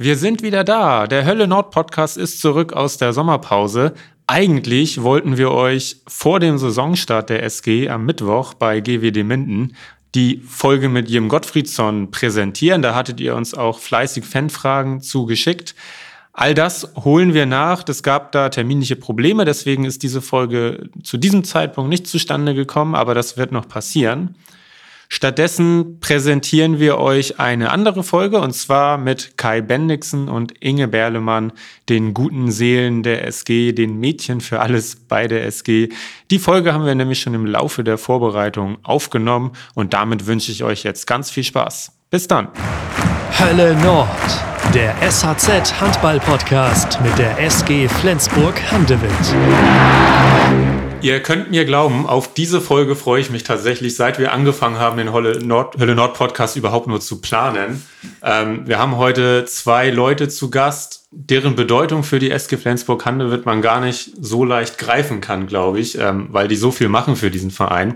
[0.00, 1.08] Wir sind wieder da.
[1.08, 3.94] Der Hölle Nord Podcast ist zurück aus der Sommerpause.
[4.28, 9.74] Eigentlich wollten wir euch vor dem Saisonstart der SG am Mittwoch bei GWD Minden
[10.14, 12.80] die Folge mit Jim Gottfriedsson präsentieren.
[12.80, 15.74] Da hattet ihr uns auch fleißig Fanfragen zugeschickt.
[16.32, 17.82] All das holen wir nach.
[17.88, 22.94] Es gab da terminliche Probleme, deswegen ist diese Folge zu diesem Zeitpunkt nicht zustande gekommen,
[22.94, 24.36] aber das wird noch passieren.
[25.10, 31.52] Stattdessen präsentieren wir euch eine andere Folge und zwar mit Kai Bendixen und Inge Berlemann,
[31.88, 35.88] den guten Seelen der SG, den Mädchen für alles bei der SG.
[36.30, 40.62] Die Folge haben wir nämlich schon im Laufe der Vorbereitung aufgenommen und damit wünsche ich
[40.62, 41.92] euch jetzt ganz viel Spaß.
[42.10, 42.48] Bis dann.
[43.38, 44.08] Hölle Nord,
[44.74, 49.10] der SHZ Handball Podcast mit der SG Flensburg Handewitt.
[51.00, 54.96] Ihr könnt mir glauben, auf diese Folge freue ich mich tatsächlich, seit wir angefangen haben,
[54.96, 57.86] den Hölle Nord, Hölle Nord Podcast überhaupt nur zu planen.
[58.20, 63.62] Ähm, wir haben heute zwei Leute zu Gast, deren Bedeutung für die SG Flensburg-Handewitt man
[63.62, 67.30] gar nicht so leicht greifen kann, glaube ich, ähm, weil die so viel machen für
[67.30, 67.94] diesen Verein.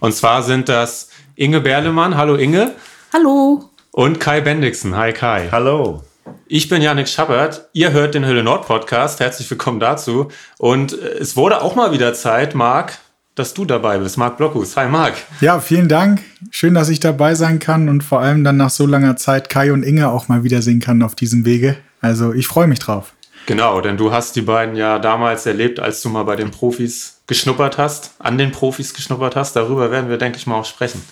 [0.00, 2.16] Und zwar sind das Inge Berlemann.
[2.16, 2.74] Hallo Inge.
[3.12, 3.70] Hallo.
[3.92, 4.96] Und Kai Bendixen.
[4.96, 5.48] Hi Kai.
[5.52, 6.02] Hallo.
[6.46, 7.68] Ich bin Janik Schappert.
[7.72, 9.20] Ihr hört den Hölle Nord Podcast.
[9.20, 10.28] Herzlich willkommen dazu.
[10.58, 12.98] Und äh, es wurde auch mal wieder Zeit, Marc,
[13.34, 14.18] dass du dabei bist.
[14.18, 14.76] Marc Blockus.
[14.76, 15.14] Hi, Marc.
[15.40, 16.20] Ja, vielen Dank.
[16.50, 19.72] Schön, dass ich dabei sein kann und vor allem dann nach so langer Zeit Kai
[19.72, 21.76] und Inge auch mal wiedersehen kann auf diesem Wege.
[22.00, 23.14] Also ich freue mich drauf.
[23.46, 27.22] Genau, denn du hast die beiden ja damals erlebt, als du mal bei den Profis
[27.26, 29.56] geschnuppert hast, an den Profis geschnuppert hast.
[29.56, 31.02] Darüber werden wir, denke ich mal, auch sprechen.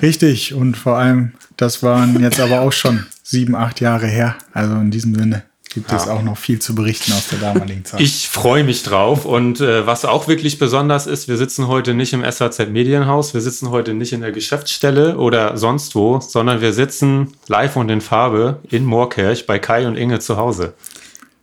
[0.00, 4.36] Richtig, und vor allem, das waren jetzt aber auch schon sieben, acht Jahre her.
[4.52, 5.42] Also in diesem Sinne
[5.74, 5.96] gibt ja.
[5.96, 8.00] es auch noch viel zu berichten aus der damaligen Zeit.
[8.00, 9.24] Ich freue mich drauf.
[9.24, 13.40] Und äh, was auch wirklich besonders ist, wir sitzen heute nicht im SAZ Medienhaus, wir
[13.40, 18.00] sitzen heute nicht in der Geschäftsstelle oder sonst wo, sondern wir sitzen live und in
[18.00, 20.74] Farbe in Moorkirch bei Kai und Inge zu Hause.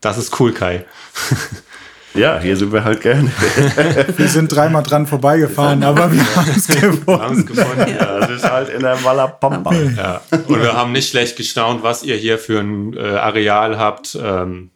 [0.02, 0.86] Das ist cool, Kai.
[2.14, 3.32] Ja, hier sind wir halt gerne.
[4.18, 7.46] wir sind dreimal dran vorbeigefahren, aber wir haben es gewonnen.
[7.46, 7.88] gewonnen.
[8.00, 9.74] Ja, das ist halt in der Wallapampa.
[9.74, 10.22] Ja.
[10.32, 14.18] Und wir haben nicht schlecht gestaunt, was ihr hier für ein äh, Areal habt.
[14.22, 14.70] Ähm,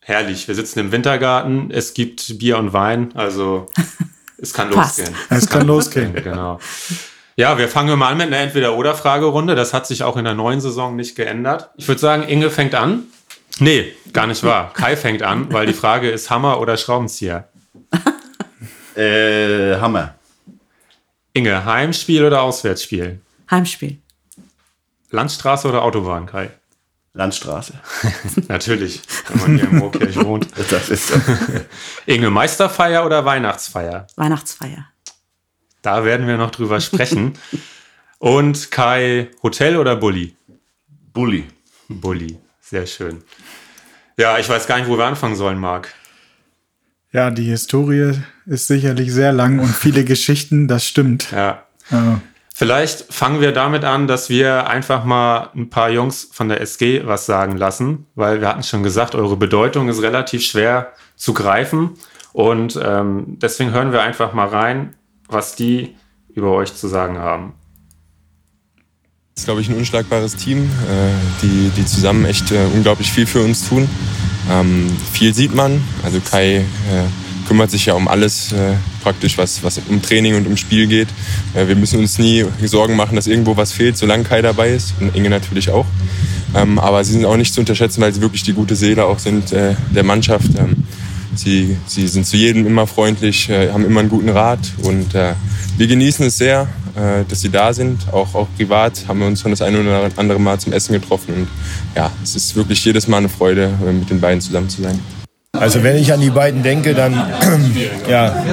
[0.00, 0.46] herrlich.
[0.46, 1.70] Wir sitzen im Wintergarten.
[1.70, 3.10] Es gibt Bier und Wein.
[3.14, 3.66] Also
[4.38, 5.14] es kann losgehen.
[5.30, 6.14] Es kann losgehen.
[6.22, 6.60] genau.
[7.36, 9.56] Ja, wir fangen mal an mit einer Entweder-Oder-Fragerunde.
[9.56, 11.70] Das hat sich auch in der neuen Saison nicht geändert.
[11.76, 13.04] Ich würde sagen, Inge fängt an.
[13.60, 14.72] Nee, gar nicht wahr.
[14.72, 17.48] Kai fängt an, weil die Frage ist Hammer oder Schraubenzieher?
[18.96, 20.14] äh, Hammer.
[21.32, 23.20] Inge, Heimspiel oder Auswärtsspiel?
[23.50, 23.98] Heimspiel.
[25.10, 26.50] Landstraße oder Autobahn, Kai?
[27.12, 27.74] Landstraße.
[28.48, 30.48] Natürlich, wenn man hier in Moorkirch wohnt.
[30.70, 31.20] Das ist so.
[32.06, 34.08] Inge, Meisterfeier oder Weihnachtsfeier?
[34.16, 34.86] Weihnachtsfeier.
[35.82, 37.38] Da werden wir noch drüber sprechen.
[38.18, 40.34] Und Kai, Hotel oder Bulli?
[41.12, 41.46] Bulli.
[41.88, 42.38] Bulli.
[42.74, 43.22] Sehr schön.
[44.18, 45.94] Ja, ich weiß gar nicht, wo wir anfangen sollen, Marc.
[47.12, 48.14] Ja, die Historie
[48.46, 51.30] ist sicherlich sehr lang und viele Geschichten, das stimmt.
[51.30, 51.62] Ja.
[51.92, 52.20] ja.
[52.52, 57.06] Vielleicht fangen wir damit an, dass wir einfach mal ein paar Jungs von der SG
[57.06, 61.90] was sagen lassen, weil wir hatten schon gesagt, eure Bedeutung ist relativ schwer zu greifen.
[62.32, 64.96] Und ähm, deswegen hören wir einfach mal rein,
[65.28, 65.94] was die
[66.34, 67.54] über euch zu sagen haben.
[69.34, 73.26] Das ist, glaube ich, ein unschlagbares Team, äh, die, die zusammen echt äh, unglaublich viel
[73.26, 73.88] für uns tun.
[74.48, 75.82] Ähm, viel sieht man.
[76.04, 76.62] Also Kai äh,
[77.48, 78.54] kümmert sich ja um alles
[79.02, 81.08] praktisch, was, was um Training und um Spiel geht.
[81.52, 84.94] wir müssen uns nie Sorgen machen, dass irgendwo was fehlt, solange Kai dabei ist.
[85.00, 85.84] Und Inge natürlich auch.
[86.54, 89.18] Ähm, aber sie sind auch nicht zu unterschätzen, weil sie wirklich die gute Seele auch
[89.18, 90.46] sind der Mannschaft.
[90.56, 90.84] Ähm,
[91.34, 95.14] sie, sie sind zu jedem immer freundlich, haben immer einen guten Rat und
[95.76, 98.12] wir genießen es sehr, äh, dass sie da sind.
[98.12, 101.34] Auch, auch privat haben wir uns schon das eine oder andere Mal zum Essen getroffen.
[101.34, 101.48] Und
[101.96, 105.00] ja, es ist wirklich jedes Mal eine Freude, mit den beiden zusammen zu sein.
[105.58, 107.12] Also wenn ich an die beiden denke, dann
[108.08, 108.44] ja,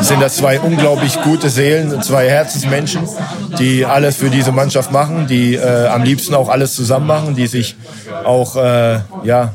[0.00, 3.02] sind das zwei unglaublich gute Seelen, zwei Herzensmenschen,
[3.58, 7.46] die alles für diese Mannschaft machen, die äh, am liebsten auch alles zusammen machen, die
[7.46, 7.76] sich
[8.24, 9.52] auch äh, ja,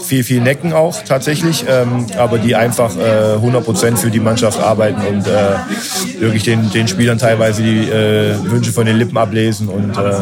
[0.00, 5.00] viel, viel necken auch tatsächlich, ähm, aber die einfach äh, 100% für die Mannschaft arbeiten
[5.06, 9.96] und äh, wirklich den, den Spielern teilweise die äh, Wünsche von den Lippen ablesen und
[9.96, 10.12] äh,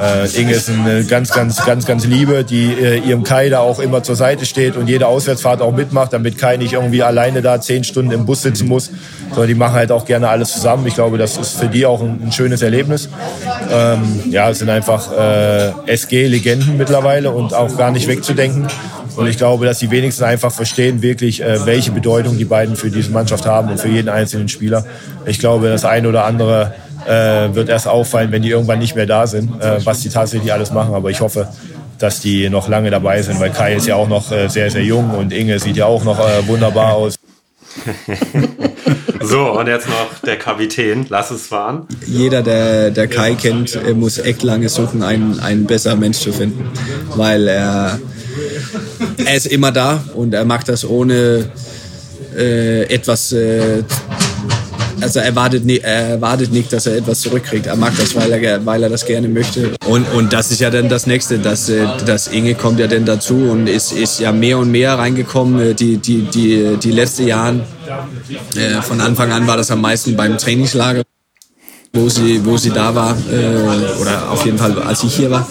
[0.00, 3.78] äh, Inge ist eine ganz, ganz, ganz, ganz Liebe, die äh, ihrem Kai da auch
[3.78, 7.60] immer zur Seite steht und jede Auswärtsfahrt auch mitmacht, damit Kai nicht irgendwie alleine da
[7.60, 8.90] zehn Stunden im Bus sitzen muss,
[9.30, 10.86] sondern die machen halt auch gerne alles zusammen.
[10.86, 13.08] Ich glaube, das ist für die auch ein, ein schönes Erlebnis.
[13.70, 18.66] Ähm, ja, es sind einfach äh, SG-Legenden mittlerweile und auch gar nicht wegzudenken.
[19.16, 22.90] Und ich glaube, dass die wenigsten einfach verstehen wirklich, äh, welche Bedeutung die beiden für
[22.90, 24.86] diese Mannschaft haben und für jeden einzelnen Spieler.
[25.26, 26.72] Ich glaube, das eine oder andere
[27.06, 30.52] äh, wird erst auffallen, wenn die irgendwann nicht mehr da sind, äh, was die tatsächlich
[30.52, 30.94] alles machen.
[30.94, 31.48] Aber ich hoffe,
[31.98, 34.82] dass die noch lange dabei sind, weil Kai ist ja auch noch äh, sehr, sehr
[34.82, 37.16] jung und Inge sieht ja auch noch äh, wunderbar aus.
[39.22, 41.04] So, und jetzt noch der Kapitän.
[41.10, 41.86] Lass es fahren.
[42.06, 46.32] jeder, der, der Kai kennt, äh, muss echt lange suchen, einen, einen besseren Mensch zu
[46.32, 46.70] finden.
[47.16, 48.00] Weil er,
[49.24, 51.50] er ist immer da und er macht das ohne
[52.34, 53.34] äh, etwas.
[55.00, 57.66] Also er erwartet, er erwartet nicht, dass er etwas zurückkriegt.
[57.66, 59.72] Er mag das, weil er, weil er das gerne möchte.
[59.86, 61.38] Und, und das ist ja dann das Nächste.
[61.38, 64.98] dass äh, das Inge kommt ja dann dazu und ist, ist ja mehr und mehr
[64.98, 65.60] reingekommen.
[65.60, 67.60] Äh, Die, die, die, die letzten Jahre,
[68.54, 71.02] äh, von Anfang an war das am meisten beim Trainingslager
[71.92, 75.48] wo sie, wo sie da war, äh, oder auf jeden Fall, als ich hier war.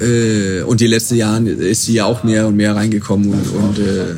[0.00, 3.78] Äh, und die letzten Jahre ist sie ja auch mehr und mehr reingekommen und, und
[3.78, 4.14] äh,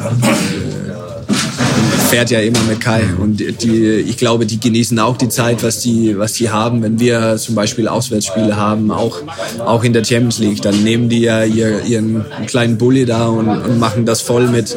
[2.06, 3.02] fährt ja immer mit Kai.
[3.20, 6.82] Und die, ich glaube, die genießen auch die Zeit, was die, was die haben.
[6.82, 9.18] Wenn wir zum Beispiel Auswärtsspiele haben, auch,
[9.64, 13.48] auch in der Champions League, dann nehmen die ja ihr, ihren kleinen Bulli da und,
[13.48, 14.76] und machen das voll mit,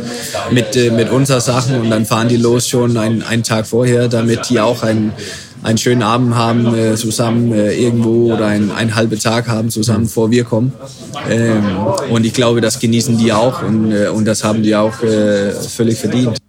[0.51, 4.07] mit, äh, mit unserer Sachen und dann fahren die los schon einen, einen Tag vorher,
[4.07, 5.13] damit die auch einen,
[5.61, 10.05] einen schönen Abend haben äh, zusammen äh, irgendwo oder einen, einen halben Tag haben zusammen,
[10.05, 10.73] bevor wir kommen.
[11.29, 11.63] Ähm,
[12.09, 15.51] und ich glaube, das genießen die auch und, äh, und das haben die auch äh,
[15.51, 16.39] völlig verdient.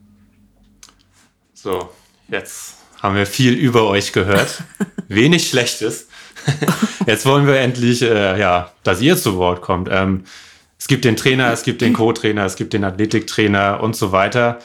[1.62, 1.90] So,
[2.28, 4.62] jetzt haben wir viel über euch gehört.
[5.08, 6.08] Wenig Schlechtes.
[7.06, 9.90] Jetzt wollen wir endlich, äh, ja, dass ihr zu Wort kommt.
[9.92, 10.24] Ähm,
[10.78, 14.60] es gibt den Trainer, es gibt den Co-Trainer, es gibt den Athletiktrainer und so weiter.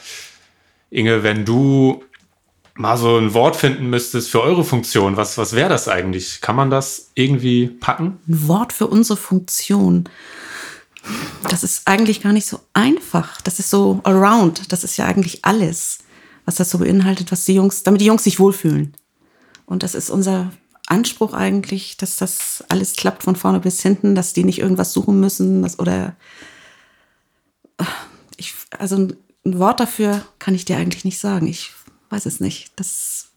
[0.88, 2.02] Inge, wenn du
[2.76, 6.40] mal so ein Wort finden müsstest für eure Funktion, was, was wäre das eigentlich?
[6.40, 8.18] Kann man das irgendwie packen?
[8.26, 10.08] Ein Wort für unsere Funktion.
[11.50, 13.42] Das ist eigentlich gar nicht so einfach.
[13.42, 14.72] Das ist so around.
[14.72, 15.98] Das ist ja eigentlich alles,
[16.46, 18.94] was das so beinhaltet, was die Jungs, damit die Jungs sich wohlfühlen.
[19.66, 20.52] Und das ist unser
[20.86, 25.18] Anspruch eigentlich, dass das alles klappt von vorne bis hinten, dass die nicht irgendwas suchen
[25.20, 26.14] müssen, dass, oder
[28.36, 31.46] ich, also ein, ein Wort dafür kann ich dir eigentlich nicht sagen.
[31.46, 31.72] Ich
[32.10, 32.70] weiß es nicht.
[32.76, 33.28] Das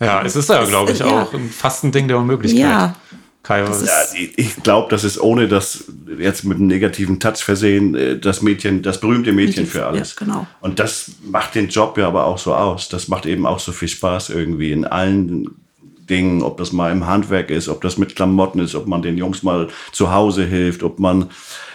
[0.00, 1.22] Ja, es ist ja, glaube ich, Ja.
[1.22, 2.60] auch ein- fast ein Ding der Unmöglichkeit.
[2.60, 2.96] Ja.
[3.44, 5.84] Kai, was- Ja, ich- ich glaube, das ist ohne das
[6.18, 10.16] jetzt mit einem negativen Touch versehen, äh, das Mädchen, das berühmte Mädchen für alles.
[10.18, 10.46] Ja, genau.
[10.60, 12.88] Und das macht den Job ja aber auch so aus.
[12.88, 15.50] Das macht eben auch so viel Spaß irgendwie in allen
[16.08, 19.16] Dingen, ob das mal im Handwerk ist, ob das mit Klamotten ist, ob man den
[19.16, 21.30] Jungs mal zu Hause hilft, ob man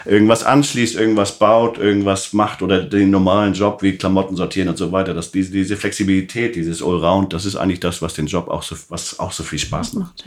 [0.06, 4.92] irgendwas anschließt, irgendwas baut, irgendwas macht oder den normalen Job wie Klamotten sortieren und so
[4.92, 5.14] weiter.
[5.14, 8.76] Das, diese, diese Flexibilität, dieses Allround, das ist eigentlich das, was den Job auch so,
[8.90, 10.26] was auch so viel Spaß macht.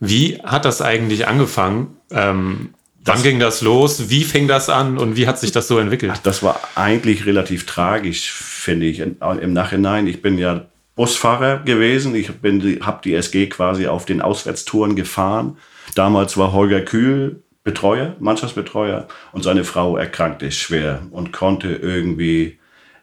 [0.00, 1.96] Wie hat das eigentlich angefangen?
[2.10, 2.70] Ähm,
[3.04, 4.10] wann ging das los?
[4.10, 6.12] Wie fing das an und wie hat sich das so entwickelt?
[6.22, 10.06] Das war eigentlich relativ tragisch, finde ich, im Nachhinein.
[10.06, 10.66] Ich bin ja
[10.98, 12.16] Busfahrer gewesen.
[12.16, 15.56] Ich habe die SG quasi auf den Auswärtstouren gefahren.
[15.94, 22.58] Damals war Holger Kühl Betreuer, Mannschaftsbetreuer und seine Frau erkrankte schwer und konnte irgendwie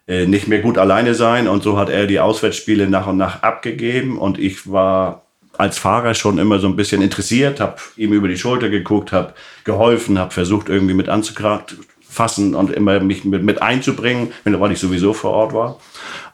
[0.07, 1.47] äh, nicht mehr gut alleine sein.
[1.47, 5.21] Und so hat er die Auswärtsspiele nach und nach abgegeben und ich war
[5.57, 9.35] als Fahrer schon immer so ein bisschen interessiert, habe ihm über die Schulter geguckt, habe
[9.63, 14.79] geholfen, habe versucht irgendwie mit anzufassen und immer mich mit, mit einzubringen, wenn weil ich
[14.79, 15.79] sowieso vor Ort war.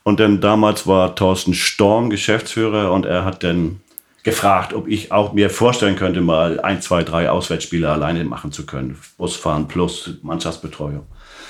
[0.04, 3.82] Und dann damals war Thorsten Storm Geschäftsführer und er hat dann
[4.24, 8.66] gefragt, ob ich auch mir vorstellen könnte, mal ein, zwei, drei Auswärtsspiele alleine machen zu
[8.66, 8.98] können.
[9.18, 11.06] Busfahren plus Mannschaftsbetreuung.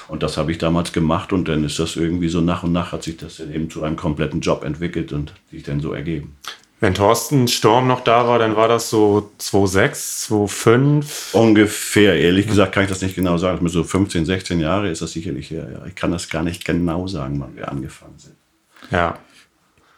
[0.08, 2.92] Und das habe ich damals gemacht und dann ist das irgendwie so nach und nach
[2.92, 6.36] hat sich das dann eben zu einem kompletten Job entwickelt und sich dann so ergeben.
[6.82, 11.34] Wenn Thorsten Storm noch da war, dann war das so 2,6, 2,5.
[11.34, 13.66] Ungefähr, ehrlich gesagt kann ich das nicht genau sagen.
[13.70, 15.70] So 15, 16 Jahre ist das sicherlich her.
[15.72, 15.86] Ja.
[15.86, 18.41] Ich kann das gar nicht genau sagen, wann wir angefangen sind.
[18.90, 19.18] Ja.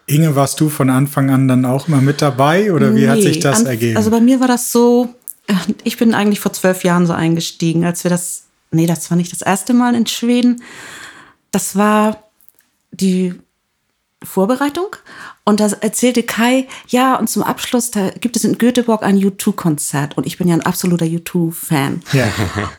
[0.05, 3.39] Inge, warst du von Anfang an dann auch immer mit dabei oder wie hat sich
[3.39, 3.95] das an- ergeben?
[3.97, 5.15] Also bei mir war das so,
[5.47, 9.15] äh, ich bin eigentlich vor zwölf Jahren so eingestiegen, als wir das, nee, das war
[9.17, 10.61] nicht das erste Mal in Schweden.
[11.51, 12.23] Das war
[12.91, 13.33] die
[14.23, 14.95] Vorbereitung.
[15.45, 20.17] Und da erzählte Kai, ja, und zum Abschluss, da gibt es in Göteborg ein U2-Konzert.
[20.17, 22.01] Und ich bin ja ein absoluter U2-Fan.
[22.13, 22.27] ja.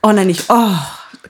[0.01, 0.77] Und dann ich, oh,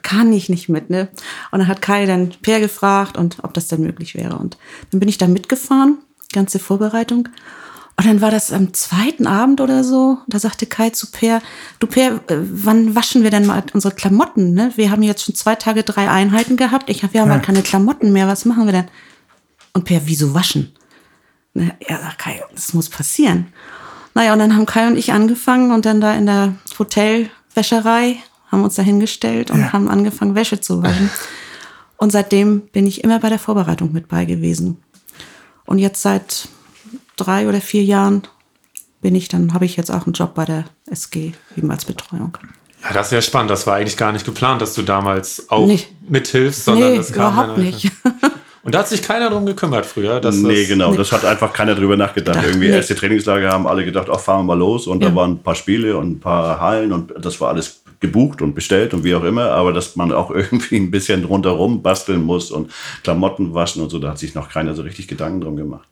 [0.05, 1.09] kann ich nicht mit, ne?
[1.51, 4.37] Und dann hat Kai dann Per gefragt und ob das denn möglich wäre.
[4.37, 4.55] Und
[4.91, 5.97] dann bin ich da mitgefahren,
[6.31, 7.27] ganze Vorbereitung.
[7.97, 10.19] Und dann war das am zweiten Abend oder so.
[10.27, 11.41] Da sagte Kai zu Per,
[11.79, 14.53] du Per, äh, wann waschen wir denn mal unsere Klamotten?
[14.53, 14.71] Ne?
[14.75, 16.89] Wir haben jetzt schon zwei Tage drei Einheiten gehabt.
[16.89, 18.27] Ich habe, wir haben halt keine Klamotten mehr.
[18.27, 18.87] Was machen wir denn?
[19.73, 20.75] Und Per, wieso waschen?
[21.55, 21.73] Ne?
[21.89, 23.47] Ja, sagt Kai, das muss passieren.
[24.13, 28.19] Naja, und dann haben Kai und ich angefangen und dann da in der Hotelwäscherei
[28.55, 29.73] haben uns da hingestellt und Ja.
[29.73, 31.09] haben angefangen, Wäsche zu waschen.
[31.97, 34.77] Und seitdem bin ich immer bei der Vorbereitung mit bei gewesen.
[35.65, 36.47] Und jetzt seit
[37.17, 38.23] drei oder vier Jahren
[39.01, 42.37] bin ich dann, habe ich jetzt auch einen Job bei der SG, eben als Betreuung.
[42.83, 43.49] Ja, das ist ja spannend.
[43.51, 45.79] Das war eigentlich gar nicht geplant, dass du damals auch Nee.
[46.07, 47.91] mithilfst, sondern Nee, das kam überhaupt nicht.
[48.63, 50.19] Und da hat sich keiner drum gekümmert früher.
[50.19, 50.93] Dass nee, das, genau.
[50.95, 52.35] Das hat einfach keiner drüber nachgedacht.
[52.37, 52.75] Gedacht, Irgendwie nee.
[52.75, 54.87] erste Trainingslager haben alle gedacht, ach, fahren wir mal los.
[54.87, 55.09] Und Ja.
[55.09, 58.53] da waren ein paar Spiele und ein paar Hallen und das war alles gebucht und
[58.55, 59.51] bestellt und wie auch immer.
[59.51, 62.71] Aber dass man auch irgendwie ein bisschen rundherum basteln muss und
[63.03, 65.87] Klamotten waschen und so, da hat sich noch keiner so richtig Gedanken drum gemacht.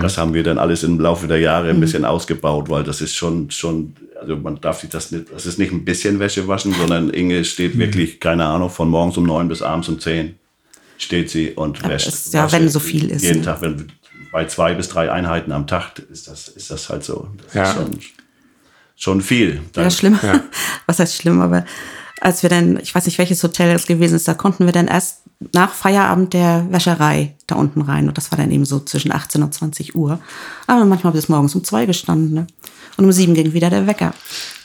[0.00, 3.14] Das haben wir dann alles im Laufe der Jahre ein bisschen ausgebaut, weil das ist
[3.14, 6.72] schon, schon, also man darf sich das nicht, das ist nicht ein bisschen Wäsche waschen,
[6.72, 10.36] sondern Inge steht wirklich, keine Ahnung, von morgens um neun bis abends um zehn
[10.96, 12.08] steht sie und Ja, wäscht.
[12.08, 13.44] ist ja, wascht wenn so viel ist, Jeden ne?
[13.44, 13.92] Tag, wenn,
[14.32, 17.28] bei zwei bis drei Einheiten am Tag ist das, ist das halt so.
[17.44, 17.62] Das Ja.
[17.64, 17.98] ist schon,
[18.96, 19.60] schon viel.
[19.76, 20.18] Ja, schlimm.
[20.22, 20.40] Ja.
[20.86, 21.40] Was heißt schlimm?
[21.40, 21.64] Aber
[22.20, 24.88] als wir dann, ich weiß nicht, welches Hotel es gewesen ist, da konnten wir dann
[24.88, 25.22] erst
[25.52, 28.08] nach Feierabend der Wäscherei da unten rein.
[28.08, 30.18] Und das war dann eben so zwischen 18 und 20 Uhr.
[30.66, 32.32] Aber manchmal bis morgens um zwei gestanden.
[32.32, 32.46] Ne?
[32.96, 34.14] Und um sieben ging wieder der Wecker.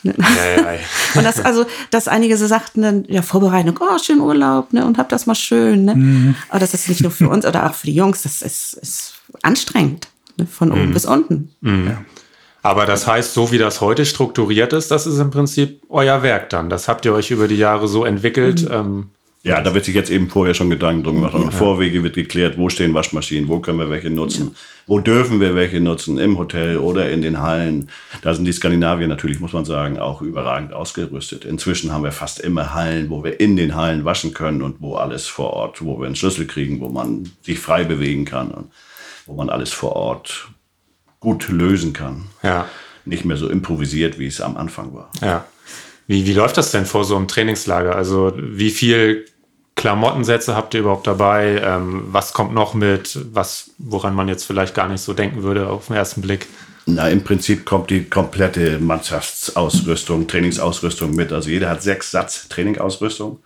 [0.02, 0.14] Ne?
[0.18, 0.78] Ja, ja, ja.
[1.14, 4.96] Und das, also, dass einige so sagten dann, ja, Vorbereitung, oh, schön Urlaub, ne, und
[4.96, 6.34] hab das mal schön, ne.
[6.48, 9.14] Aber das ist nicht nur für uns oder auch für die Jungs, das ist, ist
[9.42, 10.08] anstrengend,
[10.38, 11.50] ne, von oben bis unten.
[12.62, 16.48] Aber das heißt, so wie das heute strukturiert ist, das ist im Prinzip euer Werk
[16.50, 16.70] dann.
[16.70, 18.66] Das habt ihr euch über die Jahre so entwickelt.
[18.70, 19.10] Ähm,
[19.44, 21.34] Ja, da wird sich jetzt eben vorher schon Gedanken drum gemacht.
[21.34, 24.54] Und Vorwege wird geklärt, wo stehen Waschmaschinen, wo können wir welche nutzen,
[24.86, 27.90] wo dürfen wir welche nutzen, im Hotel oder in den Hallen.
[28.22, 31.44] Da sind die Skandinavier natürlich, muss man sagen, auch überragend ausgerüstet.
[31.44, 34.94] Inzwischen haben wir fast immer Hallen, wo wir in den Hallen waschen können und wo
[34.94, 38.70] alles vor Ort, wo wir einen Schlüssel kriegen, wo man sich frei bewegen kann und
[39.26, 40.51] wo man alles vor Ort
[41.22, 42.26] gut lösen kann.
[42.42, 42.68] ja,
[43.06, 45.10] Nicht mehr so improvisiert, wie es am Anfang war.
[45.22, 45.44] ja.
[46.08, 47.94] Wie, wie läuft das denn vor so einem Trainingslager?
[47.94, 49.24] Also wie viel
[49.76, 51.62] Klamottensätze habt ihr überhaupt dabei?
[51.64, 53.18] Ähm, was kommt noch mit?
[53.32, 56.48] Was, woran man jetzt vielleicht gar nicht so denken würde auf den ersten Blick?
[56.86, 61.32] Na, im Prinzip kommt die komplette Mannschaftsausrüstung, Trainingsausrüstung mit.
[61.32, 63.38] Also jeder hat sechs Satz Trainingausrüstung.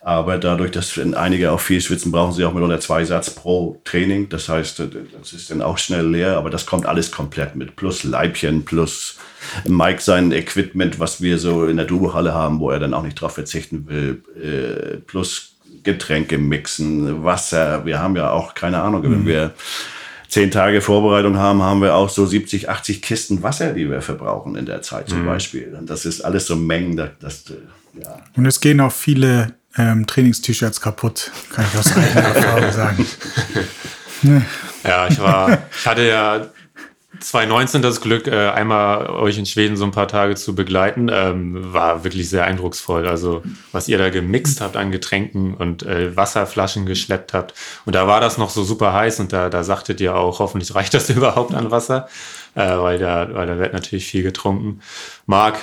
[0.00, 4.28] Aber dadurch, dass einige auch viel schwitzen, brauchen sie auch mitunter zwei Satz pro Training.
[4.28, 7.76] Das heißt, das ist dann auch schnell leer, aber das kommt alles komplett mit.
[7.76, 9.16] Plus Leibchen, plus
[9.66, 13.20] Mike sein Equipment, was wir so in der Dubo-Halle haben, wo er dann auch nicht
[13.20, 14.22] drauf verzichten will.
[14.40, 17.84] Äh, plus Getränke mixen, Wasser.
[17.84, 19.54] Wir haben ja auch, keine Ahnung, wenn wir
[20.28, 24.56] zehn Tage Vorbereitung haben, haben wir auch so 70, 80 Kisten Wasser, die wir verbrauchen
[24.56, 25.74] in der Zeit zum Beispiel.
[25.78, 28.16] Und das ist alles so Mengen, das, das äh, ja.
[28.36, 33.06] Und es gehen auch viele ähm, Trainings-T-Shirts kaputt, kann ich aus eigener Erfahrung sagen.
[34.84, 36.48] Ja, ich war, ich hatte ja
[37.20, 41.08] 2019 das Glück, äh, einmal euch in Schweden so ein paar Tage zu begleiten.
[41.12, 43.08] Ähm, war wirklich sehr eindrucksvoll.
[43.08, 43.42] Also,
[43.72, 47.54] was ihr da gemixt habt an Getränken und äh, Wasserflaschen geschleppt habt.
[47.84, 50.74] Und da war das noch so super heiß und da, da sagtet ihr auch, hoffentlich
[50.74, 52.08] reicht das überhaupt an Wasser,
[52.54, 54.80] äh, weil, da, weil da wird natürlich viel getrunken.
[55.26, 55.58] Marc,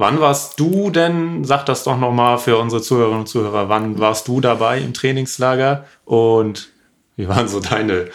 [0.00, 4.26] wann warst du denn, sag das doch nochmal für unsere Zuhörerinnen und Zuhörer, wann warst
[4.28, 6.70] du dabei im Trainingslager und
[7.16, 8.06] wie waren so deine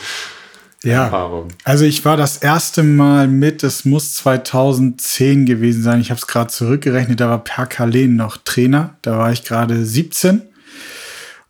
[0.84, 1.54] Ja, Erfahrungen?
[1.64, 6.02] also ich war das erste Mal mit, es muss 2010 gewesen sein.
[6.02, 8.96] Ich habe es gerade zurückgerechnet, da war Per Kalen noch Trainer.
[9.04, 10.42] Da war ich gerade 17.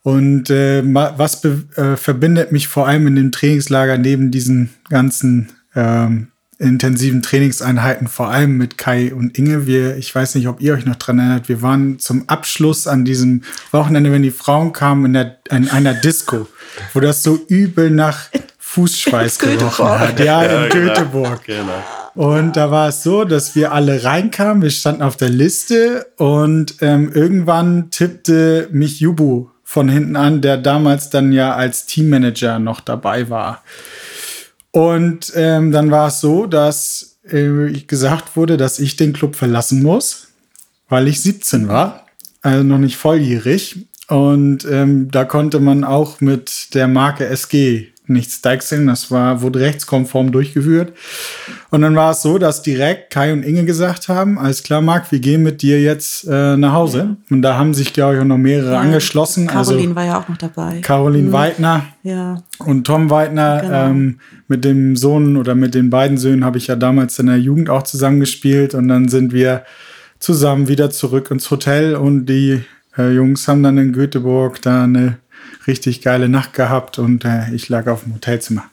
[0.04, 6.28] Und äh, was äh, verbindet mich vor allem in dem Trainingslager neben diesen ganzen ähm,
[6.58, 9.68] intensiven Trainingseinheiten, vor allem mit Kai und Inge.
[9.68, 13.06] Wir, ich weiß nicht, ob ihr euch noch dran erinnert, wir waren zum Abschluss an
[13.06, 16.48] diesem Wochenende, wenn die Frauen kamen, in, der, in einer Disco,
[16.94, 20.20] wo das so übel nach Fußschweiß gerochen hat.
[20.20, 20.88] Ja, in genau.
[20.88, 21.44] Göteborg.
[21.46, 21.84] Genau.
[22.16, 26.76] Und da war es so, dass wir alle reinkamen, wir standen auf der Liste und
[26.80, 32.80] ähm, irgendwann tippte mich Jubu von hinten an, der damals dann ja als Teammanager noch
[32.80, 33.64] dabei war.
[34.76, 39.82] Und ähm, dann war es so, dass äh, gesagt wurde, dass ich den Club verlassen
[39.82, 40.28] muss,
[40.90, 42.08] weil ich 17 war,
[42.42, 43.86] also noch nicht volljährig.
[44.10, 48.88] Und ähm, da konnte man auch mit der Marke SG nichts deichseln.
[48.88, 50.94] Das war, wurde rechtskonform durchgeführt.
[51.70, 55.12] Und dann war es so, dass direkt Kai und Inge gesagt haben, alles klar, Marc,
[55.12, 57.18] wir gehen mit dir jetzt äh, nach Hause.
[57.30, 59.48] Und da haben sich, glaube ich, auch noch mehrere angeschlossen.
[59.48, 60.80] Caroline also war ja auch noch dabei.
[60.82, 62.42] Caroline Weidner ja.
[62.60, 63.62] und Tom Weidner.
[63.62, 63.86] Genau.
[63.86, 67.40] Ähm, mit dem Sohn oder mit den beiden Söhnen habe ich ja damals in der
[67.40, 68.74] Jugend auch zusammengespielt.
[68.74, 69.64] Und dann sind wir
[70.20, 71.96] zusammen wieder zurück ins Hotel.
[71.96, 72.62] Und die
[72.98, 75.18] äh, Jungs haben dann in Göteborg da eine
[75.68, 78.66] richtig geile Nacht gehabt und äh, ich lag auf dem Hotelzimmer.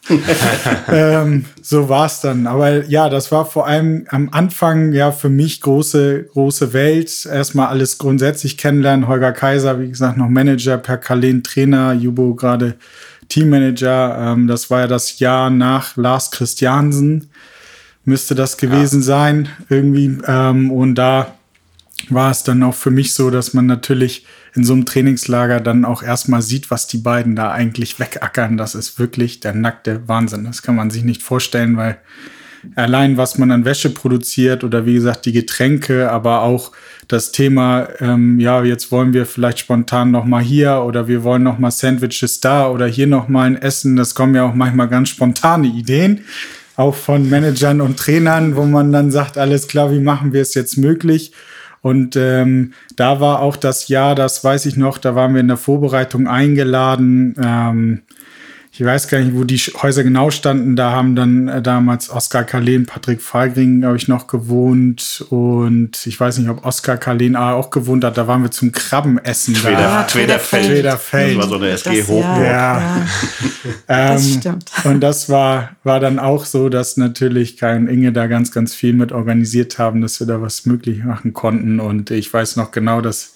[0.88, 2.46] ähm, so war's dann.
[2.46, 7.26] Aber ja, das war vor allem am Anfang ja für mich große, große Welt.
[7.26, 9.08] Erstmal alles grundsätzlich kennenlernen.
[9.08, 12.74] Holger Kaiser, wie gesagt, noch Manager, Per Kalen Trainer, Jubo gerade
[13.28, 14.32] Teammanager.
[14.32, 17.30] Ähm, das war ja das Jahr nach Lars Christiansen,
[18.04, 20.18] müsste das gewesen sein, irgendwie.
[20.26, 21.34] Ähm, und da
[22.10, 25.84] war es dann auch für mich so, dass man natürlich in so einem Trainingslager dann
[25.84, 28.56] auch erstmal sieht, was die beiden da eigentlich wegackern.
[28.56, 30.44] Das ist wirklich der nackte Wahnsinn.
[30.44, 31.98] Das kann man sich nicht vorstellen, weil
[32.76, 36.72] allein was man an Wäsche produziert oder wie gesagt die Getränke, aber auch
[37.08, 41.42] das Thema, ähm, ja, jetzt wollen wir vielleicht spontan noch mal hier oder wir wollen
[41.42, 43.96] noch mal Sandwiches da oder hier noch mal ein Essen.
[43.96, 46.24] Das kommen ja auch manchmal ganz spontane Ideen,
[46.76, 50.54] auch von Managern und Trainern, wo man dann sagt, alles klar, wie machen wir es
[50.54, 51.32] jetzt möglich?
[51.82, 55.48] Und ähm, da war auch das Jahr, das weiß ich noch, da waren wir in
[55.48, 57.34] der Vorbereitung eingeladen.
[57.42, 58.02] Ähm,
[58.82, 60.74] ich weiß gar nicht, wo die Häuser genau standen.
[60.74, 65.24] Da haben dann äh, damals Oskar Kalen, Patrick Falgring, glaube ich, noch gewohnt.
[65.30, 68.16] Und ich weiß nicht, ob Oskar Kalen auch gewohnt hat.
[68.18, 69.54] Da waren wir zum Krabbenessen.
[69.54, 70.02] Tweder, da.
[70.02, 70.66] Twederfeld.
[70.66, 71.36] Twederfeld.
[71.38, 72.24] Das war so eine SG Das- hoch.
[72.24, 72.42] ja.
[72.80, 73.06] Ja.
[73.86, 74.64] Das Ähm, stimmt.
[74.84, 78.74] Und das war, war dann auch so, dass natürlich Kai und Inge da ganz, ganz
[78.74, 81.78] viel mit organisiert haben, dass wir da was möglich machen konnten.
[81.78, 83.34] Und ich weiß noch genau, dass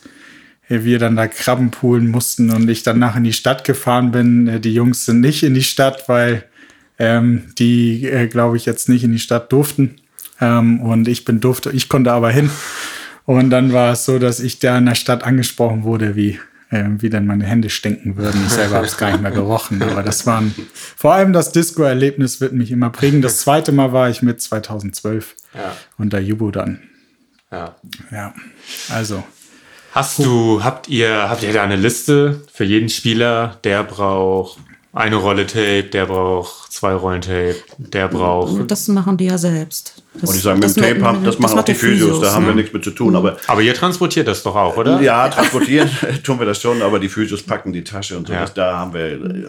[0.69, 4.49] wir dann da Krabben poolen mussten und ich dann nachher in die Stadt gefahren bin.
[4.49, 6.45] Äh, Die Jungs sind nicht in die Stadt, weil
[6.99, 9.97] ähm, die, äh, glaube ich, jetzt nicht in die Stadt durften.
[10.41, 12.51] Ähm, und ich bin durfte, ich konnte aber hin.
[13.25, 16.39] Und dann war es so, dass ich da in der Stadt angesprochen wurde, wie,
[16.71, 18.41] ähm, wie denn meine Hände stinken würden.
[18.47, 19.83] Ich selber habe es gar nicht mehr gerochen.
[19.83, 20.55] Aber das waren,
[20.97, 23.23] vor allem das Disco-Erlebnis wird mich immer prägen.
[23.23, 25.77] Das zweite Mal war ich mit 2012 Ja.
[25.99, 26.81] unter Jubo dann.
[27.51, 27.77] Ja.
[28.11, 28.35] Ja,
[28.91, 29.23] also.
[29.97, 34.59] Hast du, habt ihr, habt ihr da eine Liste für jeden Spieler, der braucht
[34.93, 38.71] eine Rolle Tape, der braucht zwei Rollen Tape, der braucht.
[38.71, 40.03] Das machen die ja selbst.
[40.21, 42.35] Das, Und ich sage, mit dem Tape, haben, das machen auch die der Physios, da
[42.35, 43.17] haben wir nichts mit zu tun.
[43.17, 45.01] Aber Aber ihr transportiert das doch auch, oder?
[45.01, 45.91] Ja, transportieren
[46.23, 48.33] tun wir das schon, aber die Physios packen die Tasche und so.
[48.33, 48.41] Ja.
[48.41, 49.49] Das, da haben wir äh,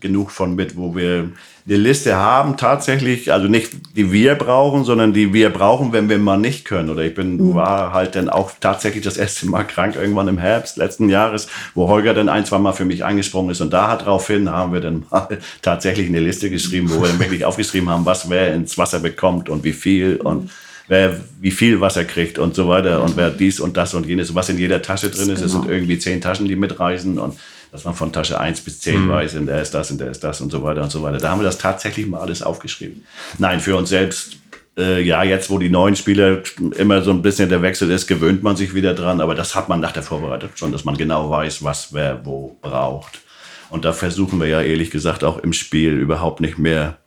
[0.00, 1.30] genug von mit, wo wir
[1.68, 6.18] eine Liste haben, tatsächlich, also nicht die wir brauchen, sondern die wir brauchen, wenn wir
[6.18, 6.90] mal nicht können.
[6.90, 10.76] Oder ich bin, war halt dann auch tatsächlich das erste Mal krank irgendwann im Herbst
[10.76, 13.60] letzten Jahres, wo Holger dann ein, zwei Mal für mich eingesprungen ist.
[13.60, 15.26] Und da daraufhin haben wir dann mal
[15.62, 19.48] tatsächlich eine Liste geschrieben, wo wir dann wirklich aufgeschrieben haben, was wer ins Wasser bekommt
[19.48, 20.50] und wie viel und
[20.88, 24.34] wer wie viel Wasser kriegt und so weiter und wer dies und das und jenes,
[24.34, 25.42] was in jeder Tasche drin ist.
[25.42, 27.36] Es sind irgendwie zehn Taschen, die mitreisen und
[27.72, 30.22] dass man von Tasche 1 bis 10 weiß, in der ist das, in der ist
[30.22, 31.18] das und so weiter und so weiter.
[31.18, 33.04] Da haben wir das tatsächlich mal alles aufgeschrieben.
[33.38, 34.38] Nein, für uns selbst,
[34.78, 36.42] äh, ja, jetzt wo die neuen Spieler
[36.76, 39.68] immer so ein bisschen der Wechsel ist, gewöhnt man sich wieder dran, aber das hat
[39.68, 43.20] man nach der Vorbereitung schon, dass man genau weiß, was wer wo braucht.
[43.68, 46.98] Und da versuchen wir ja ehrlich gesagt auch im Spiel überhaupt nicht mehr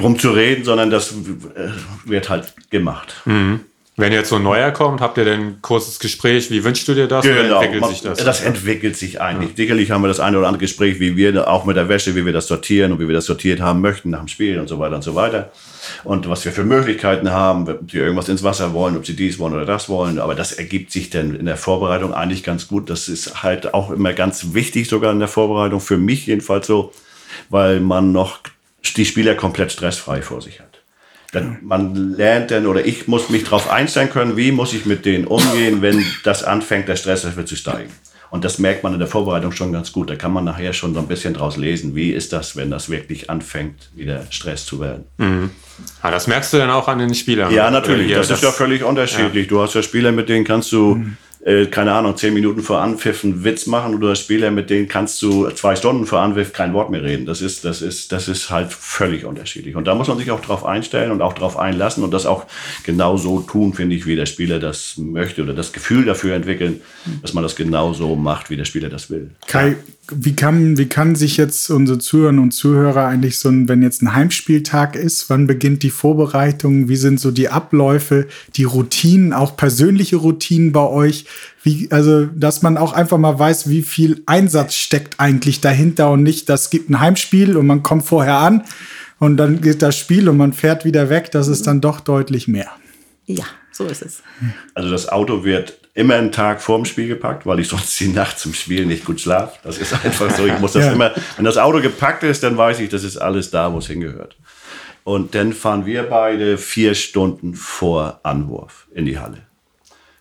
[0.00, 1.68] drum zu reden, sondern das äh,
[2.04, 3.14] wird halt gemacht.
[3.96, 6.50] Wenn jetzt so ein neuer kommt, habt ihr denn ein kurzes Gespräch?
[6.50, 7.22] Wie wünschst du dir das?
[7.26, 8.24] Oder Genau, entwickelt man- sich das?
[8.24, 9.50] das entwickelt sich eigentlich.
[9.56, 12.24] Sicherlich haben wir das eine oder andere Gespräch, wie wir auch mit der Wäsche, wie
[12.24, 14.78] wir das sortieren und wie wir das sortiert haben möchten nach dem Spiel und so
[14.78, 15.52] weiter und so weiter.
[16.04, 19.38] Und was wir für Möglichkeiten haben, ob sie irgendwas ins Wasser wollen, ob sie dies
[19.38, 20.18] wollen oder das wollen.
[20.18, 22.88] Aber das ergibt sich dann in der Vorbereitung eigentlich ganz gut.
[22.88, 26.92] Das ist halt auch immer ganz wichtig, sogar in der Vorbereitung, für mich jedenfalls so,
[27.50, 28.38] weil man noch
[28.82, 30.80] die Spieler komplett stressfrei vor sich hat.
[31.32, 35.04] Dann, man lernt dann, oder ich muss mich darauf einstellen können, wie muss ich mit
[35.04, 37.90] denen umgehen, wenn das anfängt, der Stresslevel zu steigen.
[38.30, 40.08] Und das merkt man in der Vorbereitung schon ganz gut.
[40.08, 42.88] Da kann man nachher schon so ein bisschen draus lesen, wie ist das, wenn das
[42.88, 45.04] wirklich anfängt, wieder Stress zu werden.
[46.00, 47.52] ah, das merkst du dann auch an den Spielern.
[47.52, 48.08] Ja, natürlich.
[48.08, 49.48] ihr Das, ist ja völlig unterschiedlich.
[49.48, 51.02] Du hast ja Spieler, mit denen kannst du,
[51.42, 53.98] äh, keine Ahnung, zehn Minuten vor Anpfiff einen Witz machen.
[54.02, 57.24] Hast Spieler, mit denen kannst du zwei Stunden vor Anpfiff kein Wort mehr reden.
[57.24, 59.74] Das ist, das ist, das ist halt völlig unterschiedlich.
[59.74, 62.44] Und da muss man sich auch drauf einstellen und auch drauf einlassen und das auch
[62.84, 66.82] genau so tun, finde ich, wie der Spieler das möchte oder das Gefühl dafür entwickeln,
[67.22, 69.30] dass man das genau so macht, wie der Spieler das will.
[69.46, 69.76] Kai,
[70.12, 74.02] wie kann, wie kann sich jetzt unsere Zuhörerinnen und Zuhörer eigentlich so, ein, wenn jetzt
[74.02, 76.88] ein Heimspieltag ist, wann beginnt die Vorbereitung?
[76.88, 81.26] Wie sind so die Abläufe, die Routinen, auch persönliche Routinen bei euch?
[81.62, 86.22] Wie, also, dass man auch einfach mal weiß, wie viel Einsatz steckt eigentlich dahinter und
[86.22, 88.64] nicht, das gibt ein Heimspiel und man kommt vorher an
[89.18, 91.30] und dann geht das Spiel und man fährt wieder weg.
[91.30, 92.70] Das ist dann doch deutlich mehr.
[93.26, 94.22] Ja, so ist es.
[94.74, 98.38] Also das Auto wird immer einen Tag vorm Spiel gepackt, weil ich sonst die Nacht
[98.38, 99.58] zum Spiel nicht gut schlafe.
[99.62, 100.46] Das ist einfach so.
[100.46, 100.92] Ich muss das Ja.
[100.92, 103.86] immer, wenn das Auto gepackt ist, dann weiß ich, das ist alles da, wo es
[103.86, 104.36] hingehört.
[105.04, 109.38] Und dann fahren wir beide vier Stunden vor Anwurf in die Halle.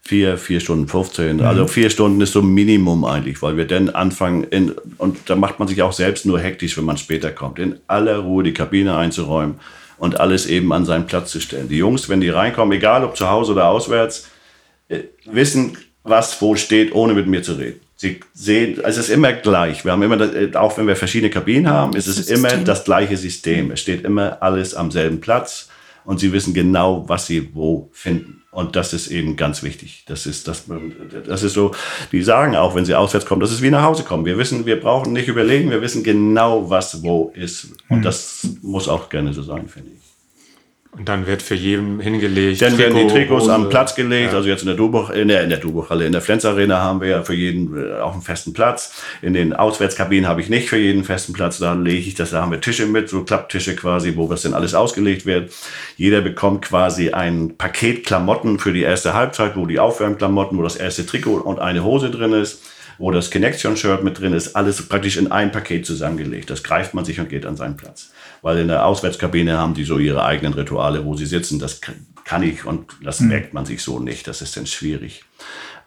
[0.01, 1.41] Vier, vier Stunden 15.
[1.41, 5.35] Also vier Stunden ist so ein Minimum eigentlich, weil wir dann anfangen, in, und da
[5.35, 8.53] macht man sich auch selbst nur hektisch, wenn man später kommt, in aller Ruhe die
[8.53, 9.59] Kabine einzuräumen
[9.99, 11.69] und alles eben an seinen Platz zu stellen.
[11.69, 14.27] Die Jungs, wenn die reinkommen, egal ob zu Hause oder auswärts,
[15.25, 17.79] wissen, was wo steht, ohne mit mir zu reden.
[17.95, 19.83] Sie sehen, es ist immer gleich.
[19.83, 22.49] Wir haben immer, das, äh, auch wenn wir verschiedene Kabinen haben, ist es Das immer
[22.49, 22.65] System.
[22.65, 23.71] das gleiche System.
[23.71, 25.67] Es steht immer alles am selben Platz
[26.05, 28.41] und sie wissen genau, was sie wo finden.
[28.51, 30.05] Und das ist eben ganz wichtig.
[30.07, 30.63] Das ist, das,
[31.27, 31.71] das ist so,
[32.11, 34.25] die sagen auch, wenn sie auswärts kommen, das ist wie nach Hause kommen.
[34.25, 37.67] Wir wissen, wir brauchen nicht überlegen, wir wissen genau, was wo ist.
[37.89, 39.98] Und das muss auch gerne so sein, finde ich.
[40.99, 42.61] Und dann wird für jeden hingelegt.
[42.61, 43.53] Dann werden die Trikots Hose.
[43.53, 44.33] am Platz gelegt.
[44.33, 44.37] Ja.
[44.37, 46.99] Also jetzt in der Dubuch, in der, in der Dubuchhalle, in der Flens Arena haben
[46.99, 49.01] wir ja für jeden äh, auch einen festen Platz.
[49.21, 51.57] In den Auswärtskabinen habe ich nicht für jeden festen Platz.
[51.57, 54.53] Da lege ich das, da haben wir Tische mit, so Klapptische quasi, wo das denn
[54.53, 55.53] alles ausgelegt wird.
[55.95, 60.75] Jeder bekommt quasi ein Paket Klamotten für die erste Halbzeit, wo die Aufwärmklamotten, wo das
[60.75, 62.61] erste Trikot und eine Hose drin ist,
[62.97, 66.49] wo das Connection-Shirt mit drin ist, alles praktisch in ein Paket zusammengelegt.
[66.49, 68.11] Das greift man sich und geht an seinen Platz.
[68.41, 71.59] Weil in der Auswärtskabine haben die so ihre eigenen Rituale, wo sie sitzen.
[71.59, 74.27] Das kann ich und das merkt man sich so nicht.
[74.27, 75.23] Das ist dann schwierig.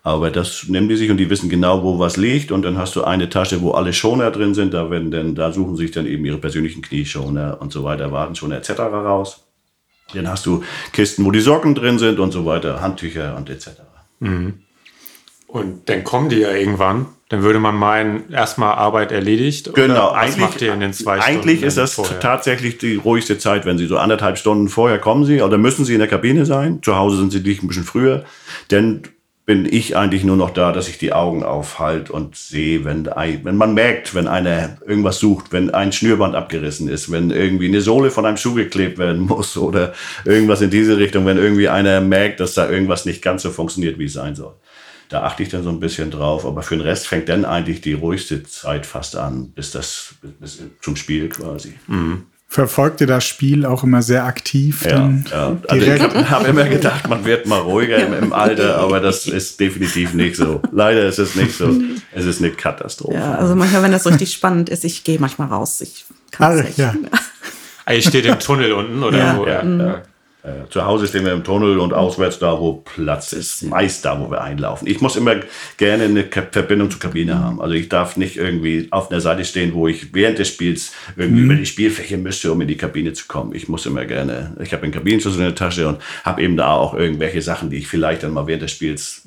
[0.04, 2.50] Aber das nehmen die sich und die wissen genau, wo was liegt.
[2.50, 4.74] Und dann hast du eine Tasche, wo alle Schoner drin sind.
[4.74, 8.56] Da, werden dann, da suchen sich dann eben ihre persönlichen Knieschoner und so weiter, Wadenschoner
[8.56, 8.70] etc.
[8.80, 9.44] raus.
[10.12, 13.68] Dann hast du Kisten, wo die Socken drin sind und so weiter, Handtücher und etc.
[15.46, 17.06] Und dann kommen die ja irgendwann.
[17.32, 19.72] Dann würde man meinen, erstmal Arbeit erledigt.
[19.72, 21.38] Genau, eigentlich, macht ihr in den zwei Stunden?
[21.40, 22.20] eigentlich ist das vorher?
[22.20, 25.94] tatsächlich die ruhigste Zeit, wenn Sie so anderthalb Stunden vorher kommen Sie oder müssen Sie
[25.94, 26.80] in der Kabine sein.
[26.82, 28.24] Zu Hause sind Sie nicht ein bisschen früher.
[28.70, 29.04] Denn
[29.46, 33.40] bin ich eigentlich nur noch da, dass ich die Augen aufhalte und sehe, wenn, ein-
[33.44, 37.80] wenn man merkt, wenn einer irgendwas sucht, wenn ein Schnürband abgerissen ist, wenn irgendwie eine
[37.80, 39.94] Sohle von einem Schuh geklebt werden muss oder
[40.26, 43.98] irgendwas in diese Richtung, wenn irgendwie einer merkt, dass da irgendwas nicht ganz so funktioniert,
[43.98, 44.52] wie es sein soll.
[45.12, 47.80] Da achte ich dann so ein bisschen drauf, aber für den Rest fängt dann eigentlich
[47.82, 51.74] die ruhigste Zeit fast an, bis das bis, bis zum Spiel quasi.
[52.48, 54.84] Verfolgt ihr das Spiel auch immer sehr aktiv?
[54.84, 55.46] Ja, Dann ja.
[55.68, 56.02] Also ich direkt?
[56.14, 60.12] habe hab immer gedacht, man wird mal ruhiger im, im Alter, aber das ist definitiv
[60.12, 60.60] nicht so.
[60.70, 61.74] Leider ist es nicht so.
[62.12, 63.14] Es ist eine Katastrophe.
[63.16, 65.80] Ja, also manchmal, wenn das richtig spannend ist, ich gehe manchmal raus.
[65.80, 66.78] Ich kann Ah, es nicht.
[66.78, 66.94] ja.
[67.84, 69.36] Ah, ihr steht im Tunnel unten oder Ja.
[69.36, 69.44] wo?
[69.44, 70.02] Ja, ja.
[70.44, 73.62] Äh, Zu Hause stehen wir im Tunnel und auswärts da, wo Platz ist.
[73.62, 74.88] Meist da, wo wir einlaufen.
[74.88, 75.36] Ich muss immer
[75.76, 77.60] gerne eine Verbindung zur Kabine haben.
[77.60, 81.42] Also ich darf nicht irgendwie auf einer Seite stehen, wo ich während des Spiels irgendwie
[81.42, 83.54] über die Spielfläche müsste, um in die Kabine zu kommen.
[83.54, 86.72] Ich muss immer gerne, ich habe einen Kabinenschlüssel in der Tasche und habe eben da
[86.72, 89.22] auch irgendwelche Sachen, die ich vielleicht dann mal während des Spiels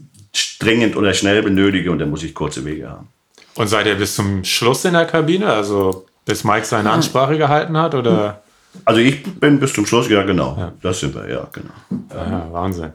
[0.60, 3.08] dringend oder schnell benötige und dann muss ich kurze Wege haben.
[3.56, 5.48] Und seid ihr bis zum Schluss in der Kabine?
[5.48, 7.96] Also bis Mike seine Ansprache gehalten hat?
[7.96, 8.42] Oder?
[8.84, 10.74] Also ich bin bis zum Schluss, ja genau.
[10.82, 11.74] Das sind wir, ja genau.
[12.14, 12.92] Ja, Wahnsinn.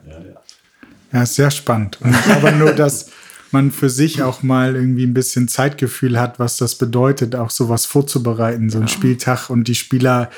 [1.11, 1.99] Ja, ist sehr spannend.
[2.01, 3.09] Und ich glaube nur, dass
[3.51, 7.85] man für sich auch mal irgendwie ein bisschen Zeitgefühl hat, was das bedeutet, auch sowas
[7.85, 9.49] vorzubereiten, so ein Spieltag.
[9.49, 10.29] Und die Spieler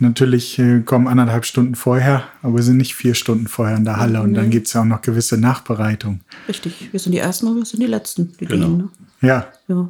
[0.00, 4.22] natürlich äh, kommen anderthalb Stunden vorher, aber sind nicht vier Stunden vorher in der Halle.
[4.22, 6.20] Und dann gibt es ja auch noch gewisse Nachbereitung.
[6.48, 8.66] Richtig, wir sind die Ersten und wir sind die Letzten, die Genau.
[8.68, 8.76] gehen.
[8.78, 8.88] Ne?
[9.20, 9.88] Ja, Ja,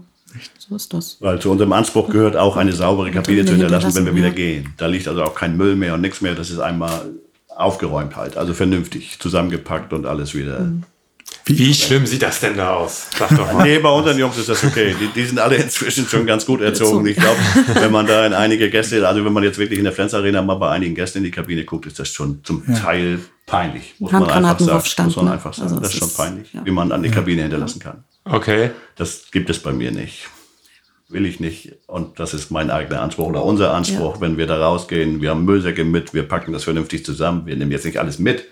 [0.58, 1.16] so ist das.
[1.20, 4.74] Weil zu unserem Anspruch gehört auch eine saubere Kabine zu hinterlassen, wenn wir wieder gehen.
[4.76, 6.34] Da liegt also auch kein Müll mehr und nichts mehr.
[6.34, 7.10] Das ist einmal
[7.48, 8.36] aufgeräumt halt.
[8.36, 10.70] Also vernünftig zusammengepackt und alles wieder.
[11.46, 13.06] Wie schlimm sieht das denn da aus?
[13.16, 13.62] Sag doch mal.
[13.68, 14.94] Nee, bei unseren Jungs ist das okay.
[15.00, 17.06] Die, die sind alle inzwischen schon ganz gut erzogen.
[17.06, 17.38] Ich glaube,
[17.74, 20.42] wenn man da in einige Gäste, also wenn man jetzt wirklich in der Flens Arena
[20.42, 23.94] mal bei einigen Gästen in die Kabine guckt, ist das schon zum Teil peinlich.
[23.98, 25.06] Muss man einfach sagen.
[25.06, 25.32] Muss man ne?
[25.32, 25.68] einfach sagen.
[25.70, 26.64] Also das ist schon peinlich, ja.
[26.64, 28.04] wie man an die Kabine hinterlassen kann.
[28.28, 28.70] Okay.
[28.96, 30.28] Das gibt es bei mir nicht.
[31.08, 31.72] Will ich nicht.
[31.86, 35.22] Und das ist mein eigener Anspruch oder unser Anspruch, wenn wir da rausgehen.
[35.22, 37.46] Wir haben Müllsäcke mit, wir packen das vernünftig zusammen.
[37.46, 38.44] Wir nehmen jetzt nicht alles mit.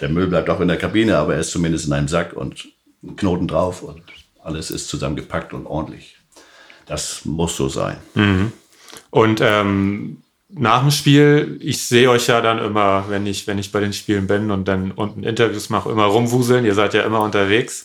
[0.00, 2.68] Der Müll bleibt auch in der Kabine, aber er ist zumindest in einem Sack und
[3.02, 4.02] ein Knoten drauf und
[4.42, 6.16] alles ist zusammengepackt und ordentlich.
[6.86, 7.96] Das muss so sein.
[9.10, 10.18] Und ähm,
[10.50, 13.92] nach dem Spiel, ich sehe euch ja dann immer, wenn ich, wenn ich bei den
[13.92, 16.64] Spielen bin und dann unten Interviews mache, immer rumwuseln.
[16.64, 17.84] Ihr seid ja immer unterwegs.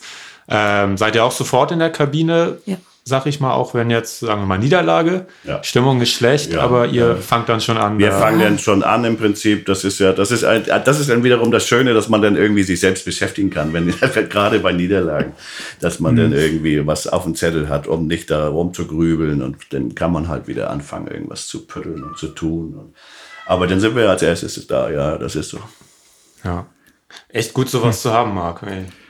[0.50, 2.58] Ähm, seid ihr auch sofort in der Kabine?
[2.66, 2.76] Ja.
[3.02, 5.64] Sag ich mal, auch wenn jetzt, sagen wir mal, Niederlage, Ja.
[5.64, 7.16] Stimmung ist schlecht, Ja, aber ihr ja.
[7.16, 7.98] fangt dann schon an.
[7.98, 9.64] Wir da- fangen dann schon an im Prinzip.
[9.66, 12.36] Das ist ja, das ist, ein, das ist dann wiederum das Schöne, dass man dann
[12.36, 13.86] irgendwie sich selbst beschäftigen kann, wenn
[14.28, 15.32] gerade bei Niederlagen,
[15.80, 19.94] dass man dann irgendwie was auf dem Zettel hat, um nicht da rumzugrübeln und dann
[19.94, 22.74] kann man halt wieder anfangen, irgendwas zu pütteln und zu tun.
[22.74, 22.94] Und,
[23.46, 25.58] aber dann sind wir als erstes da, ja, das ist so.
[26.44, 26.66] Ja.
[27.28, 28.62] Echt gut, sowas zu haben, Marc.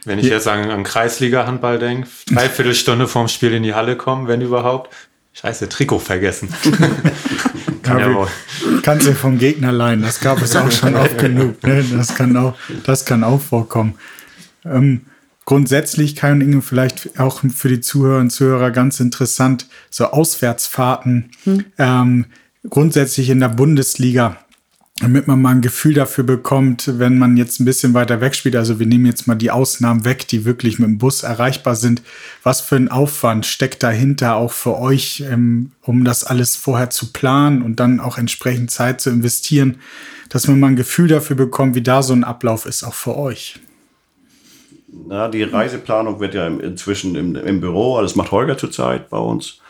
[0.04, 4.28] Wenn ich jetzt an, an Kreisliga-Handball denke, dreiviertel Stunde vorm Spiel in die Halle kommen,
[4.28, 4.94] wenn überhaupt.
[5.32, 6.52] Scheiße, Trikot vergessen.
[7.82, 8.28] Kann ja,
[8.82, 10.02] kannst du vom Gegner leihen.
[10.02, 11.62] Das gab es auch schon oft genug.
[11.62, 11.84] Ne?
[11.92, 13.94] Das, kann auch, das kann auch vorkommen.
[14.64, 15.06] Ähm,
[15.44, 21.30] grundsätzlich, Kai und Inge, vielleicht auch für die Zuhörer und Zuhörer ganz interessant, so Auswärtsfahrten.
[21.78, 22.26] Ähm,
[22.68, 24.36] grundsätzlich in der Bundesliga.
[25.00, 28.54] Damit man mal ein Gefühl dafür bekommt, wenn man jetzt ein bisschen weiter weg spielt.
[28.54, 32.02] Also wir nehmen jetzt mal die Ausnahmen weg, die wirklich mit dem Bus erreichbar sind.
[32.42, 37.12] Was für ein Aufwand steckt dahinter auch für euch, ähm, um das alles vorher zu
[37.12, 39.78] planen und dann auch entsprechend Zeit zu investieren,
[40.28, 43.16] dass man mal ein Gefühl dafür bekommt, wie da so ein Ablauf ist, auch für
[43.16, 43.58] euch.
[45.06, 49.60] Na, die Reiseplanung wird ja inzwischen im, im Büro, das macht Holger zurzeit bei uns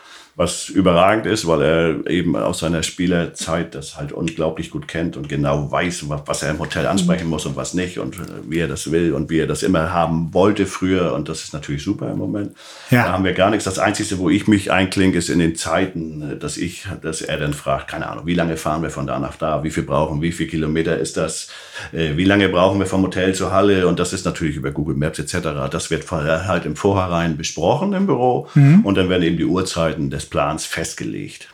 [0.41, 5.29] was überragend ist, weil er eben aus seiner Spielerzeit das halt unglaublich gut kennt und
[5.29, 8.67] genau weiß, was er im Hotel ansprechen muss und was nicht und äh, wie er
[8.67, 12.11] das will und wie er das immer haben wollte früher und das ist natürlich super
[12.11, 12.57] im Moment.
[12.91, 13.05] Ja.
[13.05, 13.65] Da haben wir gar nichts.
[13.65, 17.37] Das Einzige, wo ich mich einklinge, ist in den Zeiten, äh, dass ich, dass er
[17.37, 20.23] dann fragt, keine Ahnung, wie lange fahren wir von da nach da, wie viel brauchen,
[20.23, 21.49] wie viel Kilometer ist das,
[21.93, 24.97] äh, wie lange brauchen wir vom Hotel zur Halle und das ist natürlich über Google
[24.97, 25.69] Maps etc.
[25.71, 28.87] Das wird halt im Vorhinein besprochen im Büro mhm.
[28.87, 31.49] und dann werden eben die Uhrzeiten des Plans festgelegt.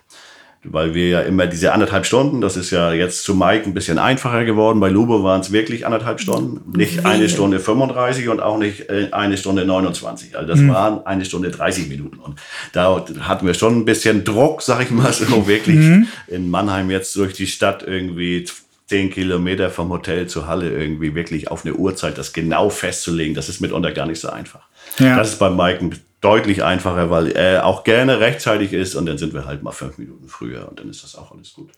[0.69, 3.99] Weil wir ja immer diese anderthalb Stunden, das ist ja jetzt zu Mike ein bisschen
[3.99, 4.81] einfacher geworden.
[4.81, 6.77] Bei Lubo waren es wirklich anderthalb Stunden.
[6.77, 10.37] Nicht eine Stunde 35 und auch nicht äh, eine Stunde 29.
[10.37, 10.71] Also das mhm.
[10.71, 12.19] waren eine Stunde 30 Minuten.
[12.19, 12.41] Und
[12.73, 16.09] da hatten wir schon ein bisschen Druck, sag ich mal so, wirklich mhm.
[16.27, 18.47] in Mannheim jetzt durch die Stadt irgendwie
[18.87, 23.35] zehn Kilometer vom Hotel zur Halle irgendwie wirklich auf eine Uhrzeit das genau festzulegen.
[23.35, 24.63] Das ist mitunter gar nicht so einfach.
[24.99, 25.17] Ja.
[25.17, 29.35] Das ist bei Mike deutlich einfacher, weil er auch gerne rechtzeitig ist und dann sind
[29.35, 31.71] wir halt mal fünf Minuten früher und dann ist das auch alles gut.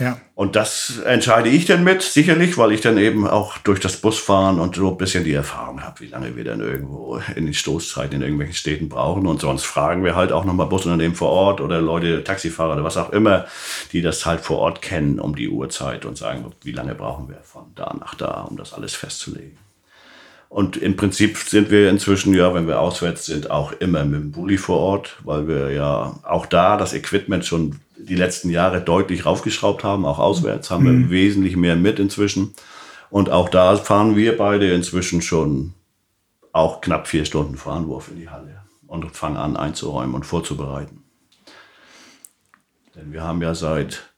[0.00, 0.18] Ja.
[0.34, 4.58] Und das entscheide ich dann mit, sicherlich, weil ich dann eben auch durch das Busfahren
[4.58, 8.16] und so ein bisschen die Erfahrung habe, wie lange wir dann irgendwo in den Stoßzeiten
[8.16, 9.26] in irgendwelchen Städten brauchen.
[9.26, 12.96] Und sonst fragen wir halt auch nochmal Busunternehmen vor Ort oder Leute, Taxifahrer oder was
[12.96, 13.44] auch immer,
[13.92, 17.40] die das halt vor Ort kennen um die Uhrzeit und sagen, wie lange brauchen wir
[17.42, 19.58] von da nach da, um das alles festzulegen.
[20.50, 24.32] Und im Prinzip sind wir inzwischen, ja, wenn wir auswärts sind, auch immer mit dem
[24.32, 29.26] Bulli vor Ort, weil wir ja auch da das Equipment schon die letzten Jahre deutlich
[29.26, 30.04] raufgeschraubt haben.
[30.04, 31.10] Auch auswärts haben wir mhm.
[31.10, 32.52] wesentlich mehr mit inzwischen.
[33.10, 35.72] Und auch da fahren wir beide inzwischen schon
[36.50, 41.04] auch knapp vier Stunden Fahrenwurf in die Halle und fangen an einzuräumen und vorzubereiten.
[42.96, 44.09] Denn wir haben ja seit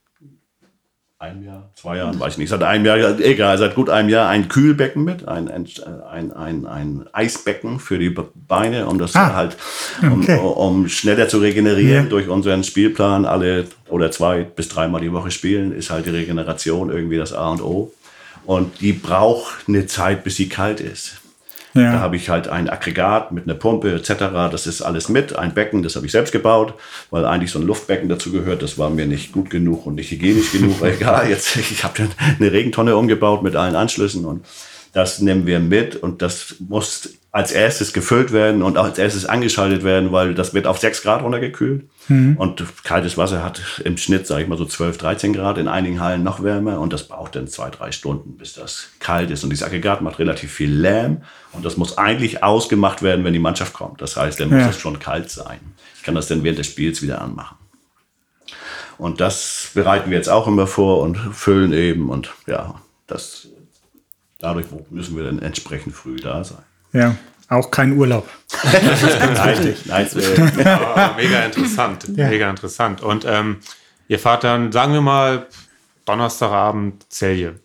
[1.23, 4.29] einem Jahr, zwei Jahren, weiß ich nicht, seit einem Jahr, egal, seit gut einem Jahr
[4.29, 9.57] ein Kühlbecken mit, ein, ein, ein, ein Eisbecken für die Beine, um das ah, halt,
[10.03, 10.39] um, okay.
[10.39, 12.11] um schneller zu regenerieren ja.
[12.11, 13.25] durch unseren Spielplan.
[13.25, 17.51] Alle oder zwei bis dreimal die Woche spielen, ist halt die Regeneration irgendwie das A
[17.51, 17.93] und O.
[18.45, 21.22] Und die braucht eine Zeit, bis sie kalt ist.
[21.75, 21.93] Ja.
[21.93, 24.15] Da habe ich halt ein Aggregat mit einer Pumpe etc.
[24.51, 25.37] Das ist alles mit.
[25.37, 26.75] Ein Becken, das habe ich selbst gebaut,
[27.11, 28.63] weil eigentlich so ein Luftbecken dazu gehört.
[28.63, 30.83] Das war mir nicht gut genug und nicht hygienisch genug.
[30.83, 32.09] Egal, jetzt ich habe
[32.39, 34.45] eine Regentonne umgebaut mit allen Anschlüssen und
[34.93, 39.25] das nehmen wir mit und das muss als erstes gefüllt werden und auch als erstes
[39.25, 41.89] angeschaltet werden, weil das wird auf 6 Grad runtergekühlt.
[42.09, 42.37] Mhm.
[42.37, 45.99] Und kaltes Wasser hat im Schnitt, sage ich mal, so 12, 13 Grad, in einigen
[45.99, 46.79] Hallen noch wärmer.
[46.79, 49.45] Und das braucht dann zwei, drei Stunden, bis das kalt ist.
[49.45, 51.23] Und dieses Aggregat macht relativ viel Lärm.
[51.53, 54.03] Und das muss eigentlich ausgemacht werden, wenn die Mannschaft kommt.
[54.03, 54.59] Das heißt, dann ja.
[54.59, 55.61] muss es schon kalt sein.
[55.97, 57.57] Ich kann das dann während des Spiels wieder anmachen.
[58.99, 62.11] Und das bereiten wir jetzt auch immer vor und füllen eben.
[62.11, 62.75] Und ja,
[63.07, 63.49] das,
[64.43, 66.63] dadurch müssen wir dann entsprechend früh da sein.
[66.93, 67.17] Ja,
[67.49, 68.29] auch kein Urlaub.
[68.51, 69.87] Das ist ganz wichtig.
[69.87, 70.15] Nice.
[70.59, 72.09] ja, mega interessant.
[72.15, 72.29] Ja.
[72.29, 73.03] Mega interessant.
[73.03, 73.59] Und ähm,
[74.09, 75.47] ihr fahrt dann, sagen wir mal,
[76.05, 77.61] Donnerstagabend Zelje.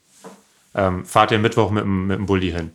[0.76, 2.72] Ähm, fahrt ihr Mittwoch mit, mit dem Bulli hin?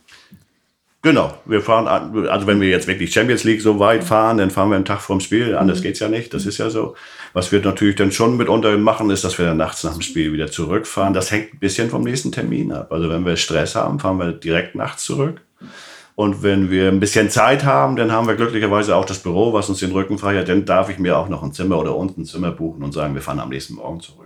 [1.05, 1.85] Genau, wir fahren,
[2.29, 5.01] also wenn wir jetzt wirklich Champions League so weit fahren, dann fahren wir einen Tag
[5.01, 6.95] vorm Spiel, anders geht's ja nicht, das ist ja so.
[7.33, 10.31] Was wir natürlich dann schon mitunter machen, ist, dass wir dann nachts nach dem Spiel
[10.31, 11.13] wieder zurückfahren.
[11.13, 12.89] Das hängt ein bisschen vom nächsten Termin ab.
[12.93, 15.41] Also wenn wir Stress haben, fahren wir direkt nachts zurück.
[16.15, 19.67] Und wenn wir ein bisschen Zeit haben, dann haben wir glücklicherweise auch das Büro, was
[19.67, 20.47] uns den Rücken frei hat.
[20.47, 23.13] Dann darf ich mir auch noch ein Zimmer oder unten ein Zimmer buchen und sagen,
[23.13, 24.22] wir fahren am nächsten Morgen zurück.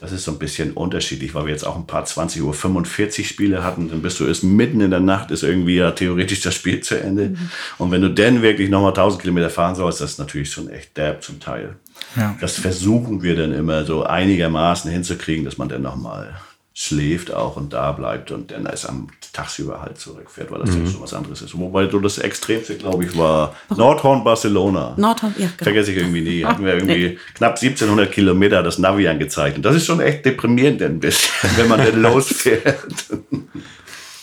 [0.00, 3.62] Das ist so ein bisschen unterschiedlich, weil wir jetzt auch ein paar 20.45 Uhr Spiele
[3.62, 3.90] hatten.
[3.90, 6.98] Dann bist du erst mitten in der Nacht, ist irgendwie ja theoretisch das Spiel zu
[6.98, 7.30] Ende.
[7.30, 7.50] Mhm.
[7.76, 10.96] Und wenn du dann wirklich nochmal 1000 Kilometer fahren sollst, das ist natürlich schon echt
[10.96, 11.76] derb zum Teil.
[12.16, 12.34] Ja.
[12.40, 16.34] Das versuchen wir dann immer so einigermaßen hinzukriegen, dass man dann nochmal
[16.82, 20.86] schläft auch und da bleibt und dann erst am tagsüber halt zurückfährt, weil das mhm.
[20.86, 21.58] ja schon was anderes ist.
[21.58, 24.94] Wobei so das Extremste, glaube ich, war Nordhorn, Barcelona.
[24.96, 25.62] Nordhorn, ja, genau.
[25.62, 26.42] Vergesse ich irgendwie nie.
[26.42, 27.18] Hatten wir irgendwie nee.
[27.34, 29.58] knapp 1700 Kilometer das Navi angezeigt.
[29.58, 32.78] Und das ist schon echt deprimierend ein bisschen, wenn man dann losfährt.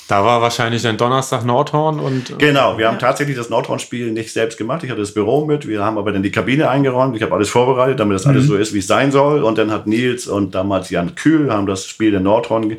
[0.08, 2.30] Da war wahrscheinlich dann Donnerstag Nordhorn und.
[2.30, 2.92] Äh, genau, wir ja.
[2.92, 4.84] haben tatsächlich das Nordhorn-Spiel nicht selbst gemacht.
[4.84, 5.68] Ich hatte das Büro mit.
[5.68, 7.16] Wir haben aber dann die Kabine eingeräumt.
[7.16, 8.32] Ich habe alles vorbereitet, damit das mhm.
[8.32, 9.44] alles so ist, wie es sein soll.
[9.44, 12.78] Und dann hat Nils und damals Jan Kühl haben das Spiel in Nordhorn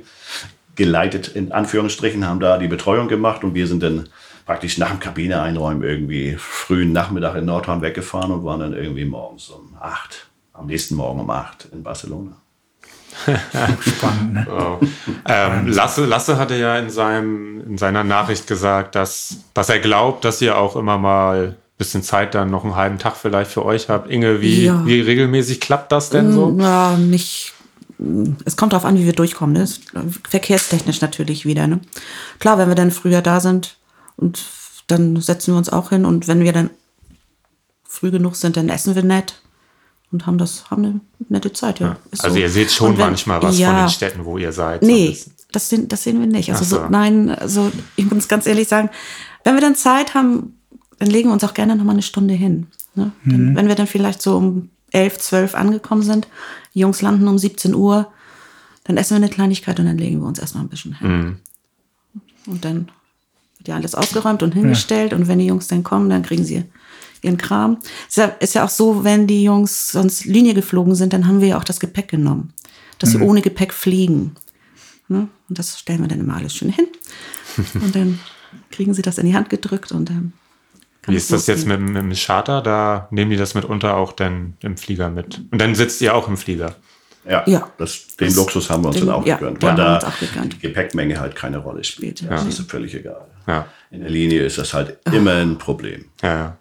[0.75, 4.09] geleitet, in Anführungsstrichen, haben da die Betreuung gemacht und wir sind dann
[4.47, 9.05] praktisch nach dem Kabine einräumen irgendwie frühen Nachmittag in Nordhorn weggefahren und waren dann irgendwie
[9.05, 12.37] morgens um acht, am nächsten Morgen um acht in Barcelona.
[13.87, 14.47] Spannend, ne?
[14.49, 14.79] Wow.
[15.27, 20.25] Ähm, Lasse, Lasse hatte ja in, seinem, in seiner Nachricht gesagt, dass, dass er glaubt,
[20.25, 23.65] dass ihr auch immer mal ein bisschen Zeit dann noch einen halben Tag vielleicht für
[23.65, 24.11] euch habt.
[24.11, 24.85] Inge, wie, Ja.
[24.87, 26.57] wie regelmäßig klappt das denn so?
[26.59, 27.55] Ja, nicht.
[28.45, 29.55] Es kommt darauf an, wie wir durchkommen.
[29.55, 29.63] Ne?
[29.63, 29.81] Es-
[30.29, 31.67] Verkehrstechnisch natürlich wieder.
[31.67, 31.81] Ne?
[32.39, 33.77] Klar, wenn wir dann früher da sind
[34.17, 34.41] und
[34.87, 36.71] dann setzen wir uns auch hin und wenn wir dann
[37.87, 39.41] früh genug sind, dann essen wir nett
[40.11, 41.81] und haben das haben eine nette Zeit.
[41.81, 41.97] Ja.
[42.11, 42.41] Ist Also so.
[42.41, 44.83] ihr seht schon wenn- manchmal was ja, von den Städten, wo ihr seid.
[44.83, 45.33] Nee, bisschen.
[45.53, 46.51] das sehen, das sehen wir nicht.
[46.51, 46.77] Also so.
[46.83, 48.91] so, nein, also ich muss ganz ehrlich sagen,
[49.45, 50.55] wenn wir dann Zeit haben,
[50.99, 52.67] dann legen wir uns auch gerne noch mal eine Stunde hin.
[52.95, 53.13] Ne?
[53.25, 56.27] Dann, wenn wir dann vielleicht so um 11, 12 angekommen sind,
[56.75, 58.11] die Jungs landen um 17 Uhr,
[58.85, 61.37] dann essen wir eine Kleinigkeit und dann legen wir uns erstmal ein bisschen hin.
[62.47, 62.89] Und dann
[63.59, 66.65] wird ja alles ausgeräumt und hingestellt und wenn die Jungs dann kommen, dann kriegen sie
[67.23, 67.79] ihren Kram.
[68.09, 71.41] Ist ja, ist ja auch so, wenn die Jungs sonst Linie geflogen sind, dann haben
[71.41, 72.53] wir ja auch das Gepäck genommen,
[72.99, 74.35] dass sie ohne Gepäck fliegen.
[75.09, 75.29] Ne?
[75.49, 76.87] Und das stellen wir dann immer alles schön hin.
[77.75, 78.19] Und dann
[78.71, 80.33] kriegen sie das in die Hand gedrückt und dann
[81.03, 82.61] kann Wie ist das jetzt mit, mit dem Charter?
[82.63, 85.41] Da nehmen die das mitunter auch dann im Flieger mit.
[85.51, 86.77] Und dann sitzt ihr auch im Flieger.
[87.29, 87.69] Ja, Ja.
[87.79, 89.99] Das, den Luxus haben wir uns Den- dann auch ja, gegönnt, weil da
[90.45, 92.21] die Gepäckmenge halt keine Rolle spielt.
[92.23, 92.29] Ja.
[92.31, 93.27] Das ist völlig egal.
[93.47, 96.05] Ja, In der Linie ist das halt immer ein Problem.
[96.23, 96.57] ja, ja.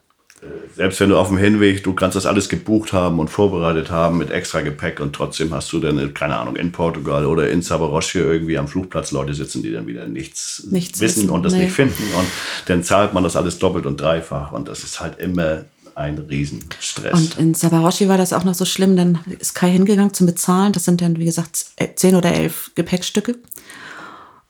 [0.75, 4.19] Selbst wenn du auf dem Hinweg, du kannst das alles gebucht haben und vorbereitet haben
[4.19, 8.19] mit extra Gepäck und trotzdem hast du dann, keine Ahnung, in Portugal oder in Sabaroche
[8.19, 11.63] irgendwie am Flugplatz Leute sitzen, die dann wieder nichts, Nichts wissen wissen, und das nee.
[11.63, 12.27] nicht finden und
[12.67, 15.63] dann zahlt man das alles doppelt und dreifach und das ist halt immer
[15.97, 17.13] ein Riesenstress.
[17.13, 20.71] Und in Sabaroshi war das auch noch so schlimm, dann ist Kai hingegangen zum Bezahlen.
[20.73, 23.35] Das sind dann, wie gesagt, zehn oder elf Gepäckstücke.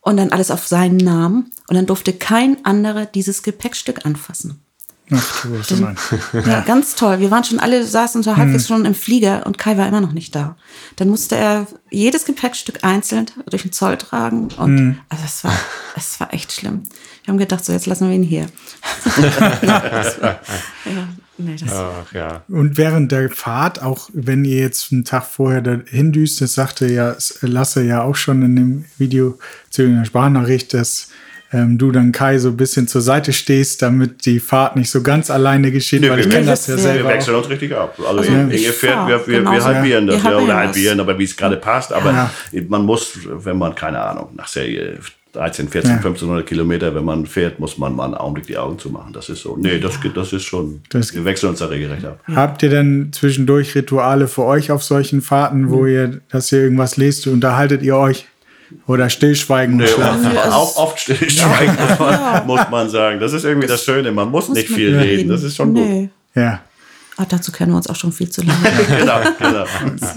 [0.00, 1.50] Und dann alles auf seinen Namen.
[1.66, 4.60] Und dann durfte kein anderer dieses Gepäckstück anfassen.
[5.10, 5.96] Ach, du bist mein.
[6.46, 7.20] Ja, ganz toll.
[7.20, 10.12] Wir waren schon alle, saßen so halbwegs schon im Flieger und Kai war immer noch
[10.12, 10.56] nicht da.
[10.96, 14.48] Dann musste er jedes Gepäckstück einzeln durch den Zoll tragen.
[14.56, 15.58] Und also es war,
[15.96, 16.82] es war echt schlimm.
[17.24, 18.46] Wir haben gedacht, so jetzt lassen wir ihn hier.
[19.04, 19.26] das
[20.22, 20.40] war,
[20.84, 22.42] ja, nee, das, Ach ja.
[22.48, 26.90] Und während der Fahrt, auch wenn ihr jetzt einen Tag vorher dahin düst, das sagte
[26.90, 29.38] ja Lasse ja auch schon in dem Video
[29.70, 31.08] zu einer Sprachnachricht, dass
[31.52, 35.02] ähm, du dann Kai so ein bisschen zur Seite stehst, damit die Fahrt nicht so
[35.02, 37.08] ganz alleine geschieht, Nee, weil wir ich kenne wechseln- das ja wir wir selber.
[37.10, 37.38] wechseln Auch.
[37.38, 37.94] uns richtig ab.
[37.98, 41.06] Also, Also Inge ich fährt, wir, wir, wir halbieren das, Wir ja, oder halbieren das.
[41.08, 41.92] aber wie es gerade passt.
[41.92, 42.30] Aber Ja.
[42.68, 44.98] man muss, wenn man, keine Ahnung, nach Serie
[45.34, 45.96] 13, 14, Ja.
[45.98, 49.12] 1500 Kilometer, wenn man fährt, muss man mal einen Augenblick die Augen zumachen.
[49.12, 49.56] Das ist so.
[49.58, 52.18] Nee, das, das ist schon, Das- wir wechseln uns da regelrecht ab.
[52.34, 56.96] Habt ihr denn zwischendurch Rituale für euch auf solchen Fahrten, wo ihr, dass ihr irgendwas
[56.96, 58.26] lest, unterhaltet ihr euch
[58.86, 60.36] oder stillschweigen Nee, schlafen?
[60.36, 63.20] auch oft stillschweigen, muss, man, muss man sagen.
[63.20, 64.12] Das ist irgendwie das Schöne.
[64.12, 65.28] Man muss, nicht man viel nicht reden.
[65.28, 65.84] Das ist schon gut.
[65.84, 66.08] Nee.
[66.34, 66.60] Ja,
[67.20, 68.60] Ah, dazu kennen wir uns auch schon viel zu lange.
[68.98, 69.64] Genau, genau.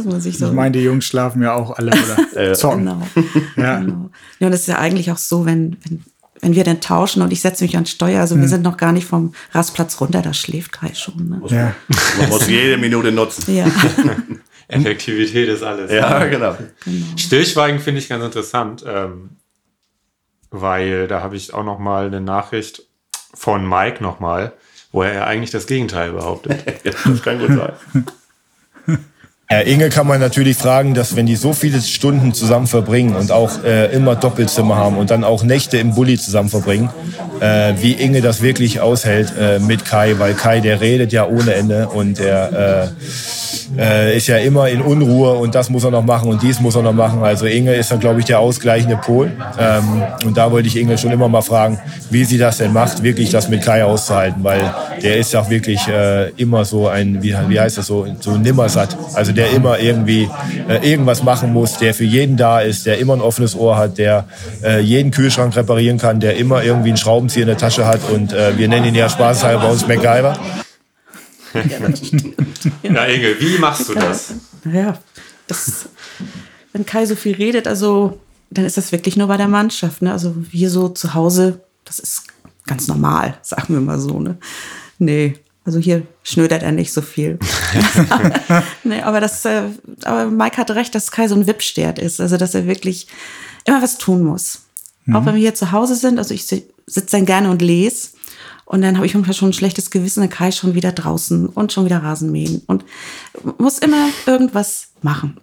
[0.06, 1.92] Muss so ich meine, die Jungs schlafen ja auch alle
[2.36, 2.86] oder zocken.
[2.86, 3.08] Genau.
[3.58, 3.80] Ja.
[3.80, 4.12] genau.
[4.40, 6.04] Ja, und das ist ja eigentlich auch so, wenn, wenn,
[6.42, 8.92] wenn wir dann tauschen und ich setze mich an Steuer, also wir sind noch gar
[8.92, 11.28] nicht vom Rastplatz runter, da schläft Kai schon.
[11.28, 11.42] Ne?
[11.48, 11.74] Ja.
[12.20, 13.52] Man muss jede Minute nutzen.
[13.56, 13.66] Ja.
[14.72, 15.92] Effektivität ist alles.
[15.92, 16.58] Ja, genau.
[17.18, 19.32] Stillschweigen finde ich ganz interessant, ähm,
[20.50, 22.84] weil da habe ich auch noch mal eine Nachricht
[23.34, 24.54] von Mike noch mal,
[24.92, 26.64] wo er ja eigentlich das Gegenteil behauptet.
[26.84, 27.74] Das kann gut sein.
[29.52, 33.34] Herr Inge kann man natürlich fragen, dass wenn die so viele Stunden zusammen verbringen und
[33.34, 36.90] auch äh, immer Doppelzimmer haben und dann auch Nächte im Bulli zusammen verbringen,
[37.42, 41.54] äh, wie Inge das wirklich aushält äh, mit Kai, weil Kai, der redet ja ohne
[41.54, 42.94] Ende und der
[43.78, 46.60] äh, äh, ist ja immer in Unruhe und das muss er noch machen und dies
[46.60, 47.24] muss er noch machen.
[47.24, 49.32] Also Inge ist dann, glaube ich, der ausgleichende Pol.
[49.60, 53.04] Ähm, und da wollte ich Inge schon immer mal fragen, wie sie das denn macht,
[53.04, 57.36] wirklich das mit Kai auszuhalten, weil der ist ja wirklich äh, immer so ein, wie,
[57.48, 58.98] wie heißt das so, so nimmersatt.
[59.14, 60.30] Also der immer irgendwie
[60.70, 63.98] äh, irgendwas machen muss, der für jeden da ist, der immer ein offenes Ohr hat,
[63.98, 64.28] der
[64.64, 68.34] äh, jeden Kühlschrank reparieren kann, der immer irgendwie einen Schraubenzieher in der Tasche hat und
[68.34, 70.38] äh, wir nennen ihn ja spaßhalber bei uns MacGyver.
[72.84, 74.36] Ja, Inge, wie machst du das?
[74.72, 75.00] Ja,
[75.48, 75.90] das,
[76.72, 78.20] wenn Kai so viel redet, also
[78.52, 80.04] dann ist das wirklich nur bei der Mannschaft.
[80.04, 80.12] Ne?
[80.12, 82.26] Also wir so zu Hause, das ist
[82.68, 84.20] ganz normal, sagen wir mal so.
[84.20, 84.38] Ne?
[85.00, 85.34] Nee,
[85.66, 87.38] also hier schnödert er nicht so viel.
[88.84, 89.64] nee, aber das, äh,
[90.04, 92.20] aber Mike hat recht, dass Kai so ein Wippstert ist.
[92.20, 93.08] Also dass er wirklich
[93.66, 94.62] immer was tun muss.
[95.14, 98.10] Auch wenn wir hier zu Hause sind, also ich si- sitze dann gerne und lese.
[98.66, 101.74] Und dann habe ich manchmal schon ein schlechtes Gewissen, dann Kai schon wieder draußen und
[101.74, 102.62] schon wieder Rasen mähen.
[102.68, 102.86] Und
[103.58, 105.38] muss immer irgendwas machen.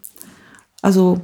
[0.80, 1.20] Also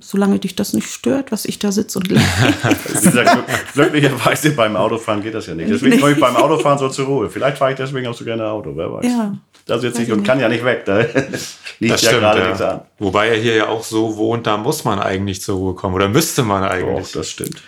[0.00, 2.22] solange dich das nicht stört, was ich da sitze und lese.
[3.74, 5.70] Glücklicherweise beim Autofahren geht das ja nicht.
[5.70, 7.30] Deswegen komme ich beim Autofahren so zur Ruhe.
[7.30, 9.04] Vielleicht fahre ich deswegen auch so gerne Auto, wer weiß.
[9.06, 9.34] Ja.
[9.66, 10.84] Da sitze ich und kann ja nicht weg.
[10.84, 10.98] Da
[11.78, 12.46] liegt Das ja stimmt, gerade ja.
[12.48, 12.80] nichts an.
[12.98, 15.94] Wobei er hier ja auch so wohnt, da muss man eigentlich zur Ruhe kommen.
[15.94, 17.12] Oder müsste man Doch, eigentlich.
[17.12, 17.62] das stimmt.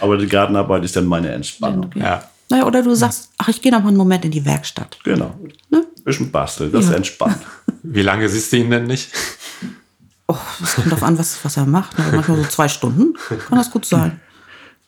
[0.00, 1.90] Aber die Gartenarbeit ist dann meine Entspannung.
[1.94, 2.24] ja.
[2.52, 4.98] Naja, oder du sagst, ach, ich gehe noch mal einen Moment in die Werkstatt.
[5.04, 5.36] Genau.
[5.70, 5.86] Ne?
[6.04, 6.96] Bisschen basteln, das ist Ja.
[6.96, 7.38] entspannt.
[7.84, 9.08] Wie lange siehst du ihn denn nicht?
[10.32, 11.98] Oh, es kommt drauf an, was, was er macht.
[11.98, 13.14] Aber manchmal so zwei Stunden
[13.48, 14.20] kann das gut sein.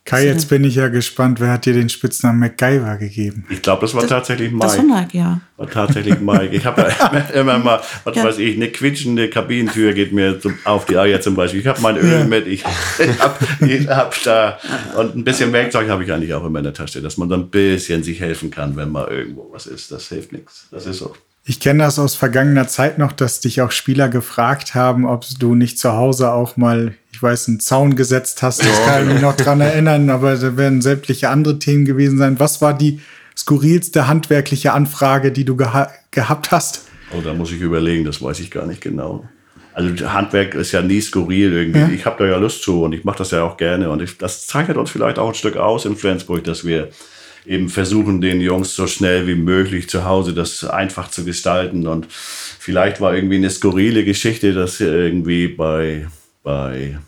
[0.05, 3.45] Kai, jetzt bin ich ja gespannt, wer hat dir den Spitznamen MacGyver gegeben?
[3.51, 4.89] Ich glaube, das war tatsächlich Das Mike.
[4.91, 5.41] war Mike, ja.
[5.57, 6.49] War tatsächlich Mike.
[6.57, 8.25] Ich habe ja immer, immer mal, was Ja.
[8.25, 11.61] weiß ich, eine quietschende Kabinentür geht mir zum, auf die Eier zum Beispiel.
[11.61, 14.59] Ich habe mein Öl mit, ich habe ich hab da
[14.99, 17.43] und ein bisschen Werkzeug habe ich eigentlich auch immer in der Tasche, dass man dann
[17.43, 19.93] ein bisschen sich helfen kann, wenn mal irgendwo was ist.
[19.93, 20.67] Das hilft nichts.
[20.73, 21.15] Das ist so.
[21.45, 25.57] Ich kenne das aus vergangener Zeit noch, dass dich auch Spieler gefragt haben, ob du
[25.57, 28.63] nicht zu Hause auch mal, ich weiß, einen Zaun gesetzt hast.
[28.63, 32.39] Das kann ich mich noch dran erinnern, aber da werden sämtliche andere Themen gewesen sein.
[32.39, 33.01] Was war die
[33.37, 36.87] skurrilste handwerkliche Anfrage, die du geha gehabt hast?
[37.13, 39.25] Oh, da muss ich überlegen, das weiß ich gar nicht genau.
[39.75, 41.95] Also Handwerk ist ja nie skurril irgendwie.
[41.95, 43.91] Ich habe da ja Lust zu und ich mache das ja auch gerne.
[43.91, 46.91] Und ich, das zeichnet uns vielleicht auch ein Stück aus in Flensburg, dass wir
[47.47, 51.87] eben versuchen, den Jungs so schnell wie möglich zu Hause das einfach zu gestalten.
[51.87, 56.07] Und vielleicht war irgendwie eine skurrile Geschichte, dass irgendwie bei,
[56.43, 56.99] bei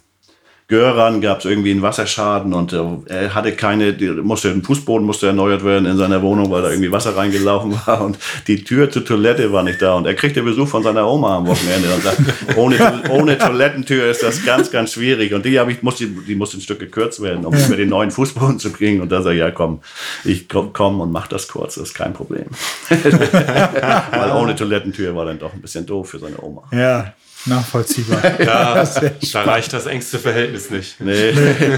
[0.66, 3.92] Göran gab es irgendwie einen Wasserschaden und äh, er hatte keine,
[4.22, 8.00] musste, ein Fußboden musste erneuert werden in seiner Wohnung, weil da irgendwie Wasser reingelaufen war
[8.00, 11.36] und die Tür zur Toilette war nicht da und er kriegte Besuch von seiner Oma
[11.36, 12.18] am Wochenende und sagt,
[12.56, 16.56] ohne, ohne Toilettentür ist das ganz, ganz schwierig und die habe ich, musste, die musste
[16.56, 19.46] ein Stück gekürzt werden, um über den neuen Fußboden zu kriegen und da sagt er,
[19.46, 19.80] ja komm,
[20.24, 22.46] ich komm, komm und mach das kurz, das ist kein Problem.
[22.88, 26.62] weil ohne Toilettentür war dann doch ein bisschen doof für seine Oma.
[26.72, 27.12] Ja,
[27.46, 28.22] nachvollziehbar.
[28.44, 28.84] Ja,
[29.32, 31.00] da reicht das engste Verhältnis nicht.
[31.00, 31.32] Nee.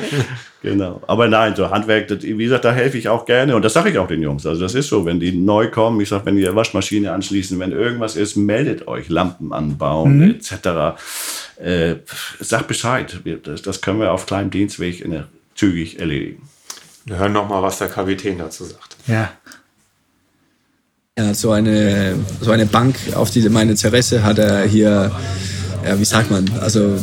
[0.63, 1.03] genau.
[1.07, 3.55] Aber nein, so Handwerk, das, wie gesagt, da helfe ich auch gerne.
[3.55, 4.47] Und das sage ich auch den Jungs.
[4.47, 7.73] Also das ist so, wenn die neu kommen, ich sage, wenn die Waschmaschine anschließen, wenn
[7.73, 9.09] irgendwas ist, meldet euch.
[9.09, 10.99] Lampen anbauen, etc.
[11.63, 11.97] Äh,
[12.41, 13.21] sag Bescheid.
[13.45, 16.49] Das, das können wir auf kleinem Dienstweg in der, zügig erledigen.
[17.07, 18.97] Wir hören noch mal, was der Kapitän dazu sagt.
[19.07, 19.31] Ja.
[21.19, 25.11] Hat so eine, so eine Bank auf diese meine Terrasse hat er hier,
[25.87, 26.95] ja, wie sagt man, also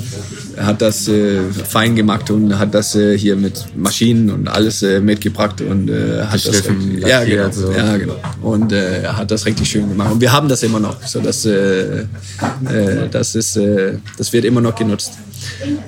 [0.56, 4.84] er hat das äh, fein gemacht und hat das äh, hier mit Maschinen und alles
[4.84, 7.72] äh, mitgebracht und äh, hat das Geschliffen, ja, genau, so.
[7.72, 10.80] ja genau und äh, er hat das richtig schön gemacht und wir haben das immer
[10.80, 12.06] noch, so dass äh,
[13.12, 13.60] das ist,
[14.18, 15.14] das wird immer noch genutzt.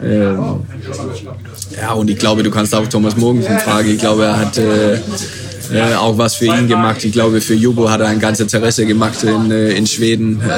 [0.04, 0.62] Ähm,
[1.76, 3.90] ja, und ich glaube, du kannst auch Thomas Mogensen fragen.
[3.90, 4.60] Ich glaube, er hat
[5.72, 7.04] äh, auch was für ihn gemacht.
[7.04, 10.42] Ich glaube, für Jubo hat er ein ganzes Interesse gemacht in, äh, in Schweden.
[10.42, 10.52] Äh,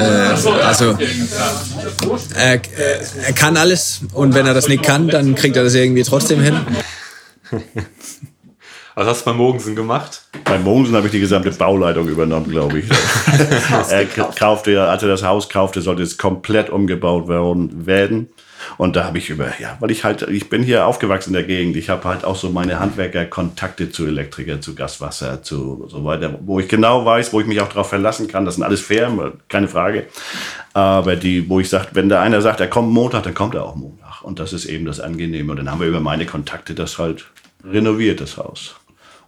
[0.64, 0.96] also,
[2.34, 2.60] er,
[3.26, 6.40] er kann alles und wenn er das nicht kann, dann kriegt er das irgendwie trotzdem
[6.40, 6.56] hin.
[8.94, 10.22] Was hast du bei Mogensen gemacht?
[10.44, 12.86] Bei Mogensen habe ich die gesamte Bauleitung übernommen, glaube ich.
[13.90, 18.28] er kaufte, ja, als er das Haus kaufte, sollte es komplett umgebaut werden.
[18.76, 21.44] Und da habe ich über, ja, weil ich halt, ich bin hier aufgewachsen in der
[21.44, 21.76] Gegend.
[21.76, 26.60] Ich habe halt auch so meine Handwerker-Kontakte zu Elektriker, zu Gaswasser, zu so weiter, wo
[26.60, 28.44] ich genau weiß, wo ich mich auch darauf verlassen kann.
[28.44, 30.06] Das sind alles Firmen, keine Frage.
[30.74, 33.64] Aber die, wo ich sage, wenn da einer sagt, er kommt Montag, dann kommt er
[33.64, 34.22] auch Montag.
[34.22, 35.52] Und das ist eben das Angenehme.
[35.52, 37.26] Und dann haben wir über meine Kontakte das halt
[37.64, 38.76] renoviert, das Haus.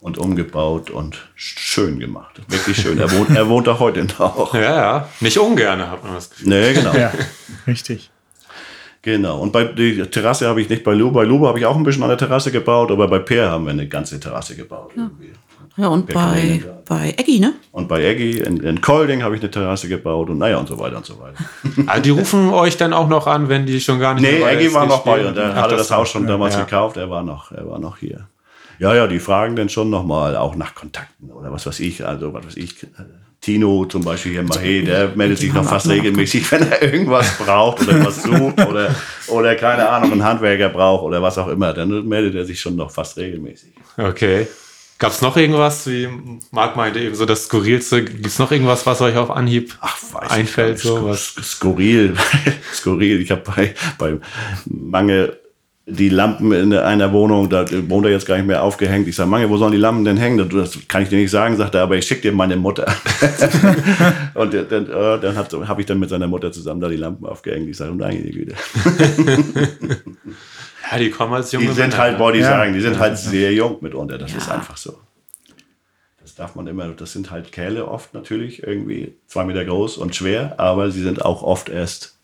[0.01, 2.41] Und umgebaut und schön gemacht.
[2.49, 2.99] Wirklich schön.
[2.99, 4.55] Er wohnt, er wohnt auch heute noch.
[4.55, 5.09] Ja, ja.
[5.20, 6.49] Nicht ungern, hat man das Gefühl.
[6.49, 6.95] Nee, genau.
[6.95, 7.12] Ja,
[7.66, 8.11] richtig.
[9.03, 9.40] Genau.
[9.40, 11.20] Und bei die Terrasse habe ich nicht bei Lubo.
[11.20, 13.64] Bei Lubo habe ich auch ein bisschen an der Terrasse gebaut, aber bei Peer haben
[13.64, 14.92] wir eine ganze Terrasse gebaut.
[14.94, 15.30] irgendwie.
[15.76, 17.55] Ja, und bei, bei Eggy, ne?
[17.72, 20.78] Und bei Eggy in, in Kolding habe ich eine Terrasse gebaut und naja und so
[20.78, 21.36] weiter und so weiter.
[21.86, 24.40] Also die rufen euch dann auch noch an, wenn die schon gar nicht Nee, mehr
[24.40, 26.64] bei Eggy war noch bei und er hatte das Haus schon damals ja.
[26.64, 26.96] gekauft.
[26.96, 28.26] Er war noch, er war noch hier.
[28.78, 32.05] Ja, ja, die fragen dann schon nochmal auch nach Kontakten oder was weiß ich.
[32.05, 32.86] Also was weiß ich.
[33.41, 37.80] Tino zum Beispiel hier, Mahe, der meldet sich noch fast regelmäßig, wenn er irgendwas braucht
[37.88, 38.95] oder was sucht oder,
[39.28, 41.72] oder keine Ahnung, einen Handwerker braucht oder was auch immer.
[41.72, 43.70] Dann meldet er sich schon noch fast regelmäßig.
[43.97, 44.47] Okay.
[44.99, 46.07] Gab es noch irgendwas, wie
[46.51, 48.05] Marc meinte, eben so das Skurrilste?
[48.05, 49.74] Gibt es noch irgendwas, was euch auf Anhieb
[50.12, 50.76] weiß einfällt?
[50.76, 51.20] ich So, was?
[51.38, 52.14] Sk- Skurril.
[52.74, 53.22] Skurril.
[53.22, 54.18] Ich habe bei, bei
[54.66, 55.38] Mange
[55.91, 59.07] die Lampen in einer Wohnung, da wohnt er jetzt gar nicht mehr aufgehängt.
[59.09, 60.49] Ich sage, Mange, wo sollen die Lampen denn hängen?
[60.51, 62.86] Das kann ich dir nicht sagen, sagt er, aber ich schicke dir meine Mutter.
[64.34, 65.36] Und dann, äh, dann
[65.68, 67.68] habe ich dann mit seiner Mutter zusammen da die Lampen aufgehängt.
[67.68, 68.55] Ich sage, meine Güte.
[70.91, 72.51] Ja, die kommen als junge Die sind Männer, halt, wollte ich Ja.
[72.51, 74.18] sagen, die sind halt sehr jung mitunter.
[74.18, 74.55] Das ist Ja.
[74.55, 74.99] einfach so.
[76.20, 80.16] Das darf man immer, das sind halt Kerle oft natürlich, irgendwie zwei Meter groß und
[80.16, 82.16] schwer, aber sie sind auch oft erst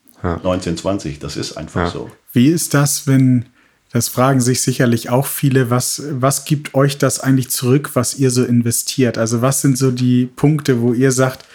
[0.43, 1.19] 19, 20.
[1.21, 1.91] Das ist einfach Ja.
[1.91, 2.11] so.
[2.33, 3.47] Wie ist das, wenn,
[3.93, 8.31] das fragen sich sicherlich auch viele, was, was gibt euch das eigentlich zurück, was ihr
[8.31, 9.17] so investiert?
[9.17, 11.47] Also was sind so die Punkte, wo ihr sagt,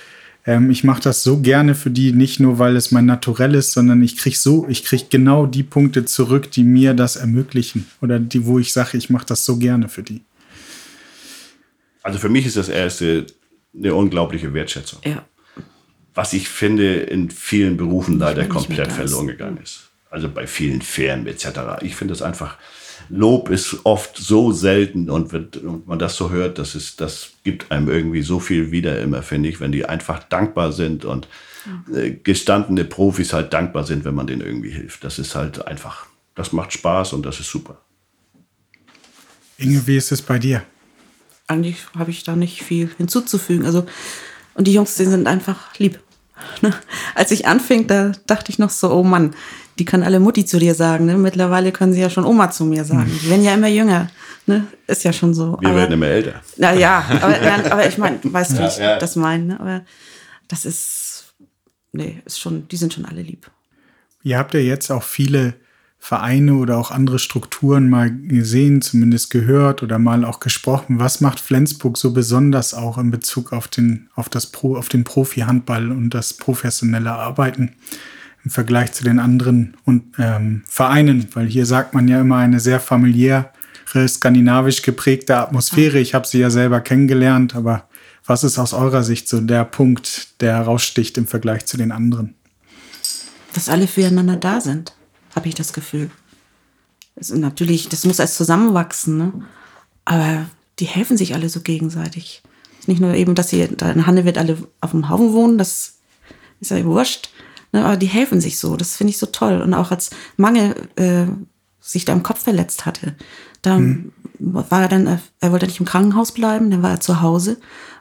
[0.45, 3.73] ähm, ich mache das so gerne für die, nicht nur weil es mein Naturell ist,
[3.73, 7.87] sondern ich kriege so, ich kriege genau die Punkte zurück, die mir das ermöglichen.
[8.01, 10.21] Oder die, wo ich sage, ich mache das so gerne für die.
[12.01, 13.27] Also für mich ist das erste
[13.75, 14.99] eine unglaubliche Wertschätzung.
[15.05, 15.25] Ja.
[16.13, 19.90] was ich finde in vielen Berufen leider komplett verloren gegangen ist.
[20.11, 21.81] Also bei vielen Firmen etc.
[21.81, 22.57] Ich finde es einfach,
[23.09, 25.49] Lob ist oft so selten und wenn
[25.85, 29.49] man das so hört, das, ist, das gibt einem irgendwie so viel wieder immer, finde
[29.49, 31.27] ich, wenn die einfach dankbar sind und
[31.93, 35.03] äh, gestandene Profis halt dankbar sind, wenn man denen irgendwie hilft.
[35.03, 37.77] Das ist halt einfach, das macht Spaß und das ist super.
[39.57, 40.63] Inge, wie ist es bei dir?
[41.47, 43.65] Eigentlich habe ich da nicht viel hinzuzufügen.
[43.65, 43.85] Also,
[44.55, 45.99] und die Jungs, die sind einfach lieb.
[46.61, 46.73] Ne?
[47.13, 49.35] Als ich anfing, da dachte ich noch so, oh Mann,
[49.81, 51.07] die können alle Mutti zu dir sagen.
[51.07, 51.17] Ne?
[51.17, 53.09] Mittlerweile können sie ja schon Oma zu mir sagen.
[53.23, 54.11] Die werden ja immer jünger.
[54.45, 54.67] Ne?
[54.85, 55.57] Ist ja schon so.
[55.59, 56.39] Wir Aber- werden immer älter.
[56.57, 58.99] Na ja, aber, aber ich meine, weißt du, wie ich ja.
[58.99, 59.43] das meine.
[59.45, 59.59] Ne?
[59.59, 59.81] Aber
[60.47, 61.33] das ist,
[61.93, 63.49] nee, ist schon, die sind schon alle lieb.
[64.21, 65.55] Ihr habt ja jetzt auch viele
[65.97, 70.99] Vereine oder auch andere Strukturen mal gesehen, zumindest gehört oder mal auch gesprochen.
[70.99, 75.03] Was macht Flensburg so besonders auch in Bezug auf den, auf das Pro, auf den
[75.03, 77.71] Profi-Handball und das professionelle Arbeiten
[78.43, 81.27] im Vergleich zu den anderen und, ähm, Vereinen?
[81.33, 83.51] Weil hier sagt man ja immer eine sehr familiäre,
[84.07, 85.99] skandinavisch geprägte Atmosphäre.
[85.99, 87.89] Ich habe sie ja selber kennengelernt, aber
[88.25, 92.35] was ist aus eurer Sicht so der Punkt, der heraussticht im Vergleich zu den anderen?
[93.53, 94.93] Dass alle füreinander da sind,
[95.35, 96.09] habe ich das Gefühl.
[97.15, 99.33] Ist natürlich, das muss erst zusammenwachsen, ne?
[100.05, 100.45] Aber
[100.79, 102.41] die helfen sich alle so gegenseitig.
[102.87, 105.99] Nicht nur eben, dass sie da in Hanne wird alle auf dem Haufen wohnen, das
[106.59, 107.29] ist ja wurscht.
[107.71, 107.85] Ne?
[107.85, 108.75] Aber die helfen sich so.
[108.75, 109.61] Das finde ich so toll.
[109.61, 111.25] Und auch als Mange äh,
[111.79, 113.15] sich da im Kopf verletzt hatte,
[113.61, 113.79] da
[114.39, 117.57] war er dann, äh, er wollte nicht im Krankenhaus bleiben, dann war er zu Hause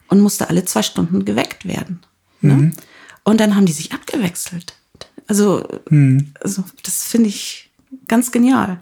[0.08, 2.00] und musste alle zwei Stunden geweckt werden.
[2.40, 2.72] Ne?
[3.24, 4.74] Und dann haben die sich abgewechselt.
[5.26, 5.66] Also,
[6.42, 7.70] also das finde ich
[8.08, 8.80] ganz genial.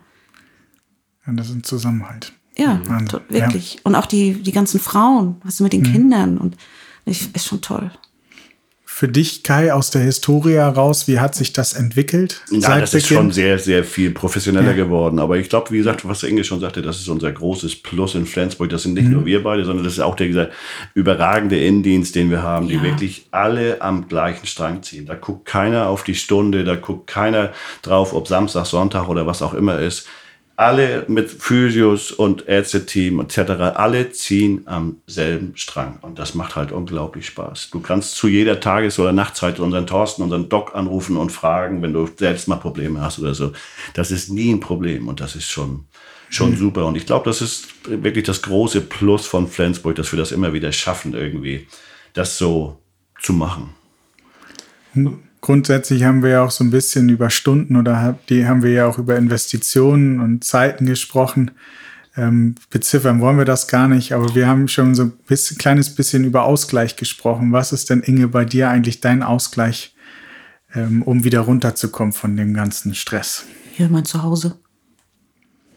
[1.26, 2.32] Ja, das ist ein Zusammenhalt.
[2.56, 3.20] Ja, Wahnsinn.
[3.28, 3.80] wirklich.
[3.84, 6.56] Und auch die, die ganzen Frauen, was mit den Kindern und
[7.04, 7.90] ich, ist schon toll.
[8.98, 12.42] Für dich, Kai, aus der Historie heraus, wie hat sich das entwickelt?
[12.50, 13.16] Ja, das ist Beginn?
[13.16, 15.20] schon sehr, sehr viel professioneller geworden.
[15.20, 18.26] Aber ich glaube, wie gesagt, was Inge schon sagte, das ist unser großes Plus in
[18.26, 18.70] Flensburg.
[18.70, 20.48] Das sind nicht nur wir beide, sondern das ist auch der dieser
[20.94, 22.82] überragende Innendienst, den wir haben, die Ja.
[22.82, 25.06] wirklich alle am gleichen Strang ziehen.
[25.06, 29.42] Da guckt keiner auf die Stunde, da guckt keiner drauf, ob Samstag, Sonntag oder was
[29.42, 30.08] auch immer ist.
[30.58, 33.38] Alle mit Physios und Ärzteteam etc.,
[33.76, 36.00] alle ziehen am selben Strang.
[36.02, 37.70] Und das macht halt unglaublich Spaß.
[37.70, 41.92] Du kannst zu jeder Tages- oder Nachtzeit unseren Thorsten, unseren Doc anrufen und fragen, wenn
[41.92, 43.52] du selbst mal Probleme hast oder so.
[43.94, 45.84] Das ist nie ein Problem und das ist schon,
[46.28, 46.86] schon super.
[46.86, 50.52] Und ich glaube, das ist wirklich das große Plus von Flensburg, dass wir das immer
[50.52, 51.68] wieder schaffen, irgendwie
[52.14, 52.82] das so
[53.20, 53.74] zu machen.
[55.40, 58.72] Grundsätzlich haben wir ja auch so ein bisschen über Stunden oder hab- die haben wir
[58.72, 61.52] ja auch über Investitionen und Zeiten gesprochen.
[62.16, 65.94] Ähm, beziffern wollen wir das gar nicht, aber wir haben schon so ein bisschen, kleines
[65.94, 67.52] bisschen über Ausgleich gesprochen.
[67.52, 69.94] Was ist denn, Inge, bei dir eigentlich dein Ausgleich,
[70.74, 73.44] ähm, um wieder runterzukommen von dem ganzen Stress?
[73.74, 74.58] Hier mein Zuhause.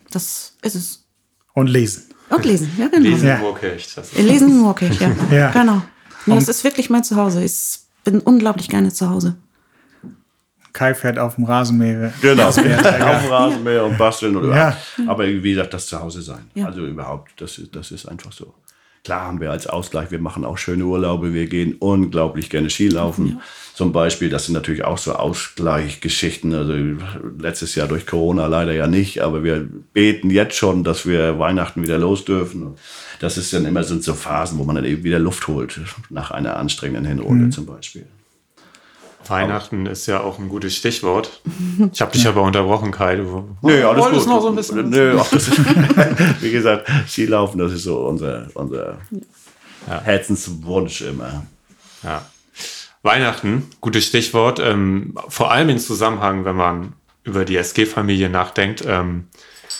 [0.09, 1.05] Das ist es.
[1.53, 2.03] Und lesen.
[2.30, 3.03] Und lesen, ja genau.
[3.09, 3.38] Lesen Ja.
[3.38, 3.93] Moorkirch.
[3.95, 5.12] Das ist Wir lesen Moorkirch, ja.
[5.32, 5.51] Ja.
[5.51, 5.84] Genau.
[6.26, 7.43] Nee, das ist wirklich mein Zuhause.
[7.43, 9.36] Ich bin unglaublich gerne zu Hause.
[10.74, 12.13] Kai fährt auf dem Rasenmäher.
[12.22, 14.36] Genau, auf dem Rasenmäher und basteln.
[14.36, 14.78] Oder Ja.
[15.07, 16.49] Aber wie gesagt, das Zuhause sein.
[16.53, 16.67] Ja.
[16.67, 18.53] Also überhaupt, das ist, das ist einfach so.
[19.03, 23.41] Klar haben wir als Ausgleich, wir machen auch schöne Urlaube, wir gehen unglaublich gerne Skilaufen.
[23.74, 26.53] Zum Beispiel, das sind natürlich auch so Ausgleichgeschichten.
[26.53, 26.74] Also
[27.39, 31.82] letztes Jahr durch Corona leider ja nicht, aber wir beten jetzt schon, dass wir Weihnachten
[31.82, 32.61] wieder los dürfen.
[32.61, 32.80] Und
[33.19, 35.80] das ist dann immer sind so Phasen, wo man dann eben wieder Luft holt,
[36.11, 38.05] nach einer anstrengenden Hinrunde zum Beispiel.
[39.32, 41.41] Weihnachten ist ja auch ein gutes Stichwort.
[41.93, 43.15] Ich habe dich aber unterbrochen, Kai.
[43.15, 44.34] Du Nö, alles wolltest gut.
[44.36, 44.89] noch so ein bisschen.
[44.89, 45.57] Nö, ach, das ist,
[46.41, 48.97] wie gesagt, Skilaufen, das ist so unser, unser
[49.88, 51.43] Herzenswunsch immer.
[52.03, 52.25] Ja.
[53.03, 54.59] Weihnachten, gutes Stichwort.
[54.59, 58.84] Ähm, vor allem im Zusammenhang, wenn man über die SG-Familie nachdenkt.
[58.88, 59.27] Ähm,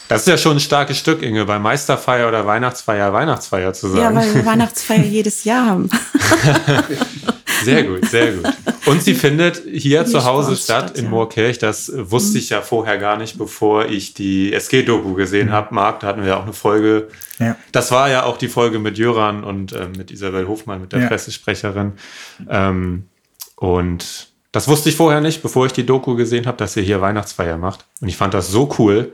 [0.08, 3.94] das ist ja schon ein starkes Stück, Inge, bei Meisterfeier oder Weihnachtsfeier Weihnachtsfeier zu Ja,
[4.12, 4.16] sagen.
[4.16, 5.90] weil wir Weihnachtsfeier jedes Jahr haben.
[7.64, 8.46] Sehr gut, sehr gut.
[8.92, 11.10] Und sie findet hier zu Hause statt, statt, in ja.
[11.12, 11.60] Moorkirch.
[11.60, 15.74] Das wusste ich ja vorher gar nicht, bevor ich die SG-Doku gesehen habe.
[15.74, 17.08] Marc, da hatten wir auch eine Folge.
[17.40, 17.56] Ja.
[17.72, 21.02] Das war ja auch die Folge mit Jöran und ähm, mit Isabel Hofmann, mit der
[21.02, 21.08] Ja.
[21.08, 21.94] Pressesprecherin.
[22.50, 23.08] Ähm,
[23.56, 27.00] und Das wusste ich vorher nicht, bevor ich die Doku gesehen habe, dass ihr hier
[27.00, 27.86] Weihnachtsfeier macht.
[28.02, 29.14] Und ich fand das so cool,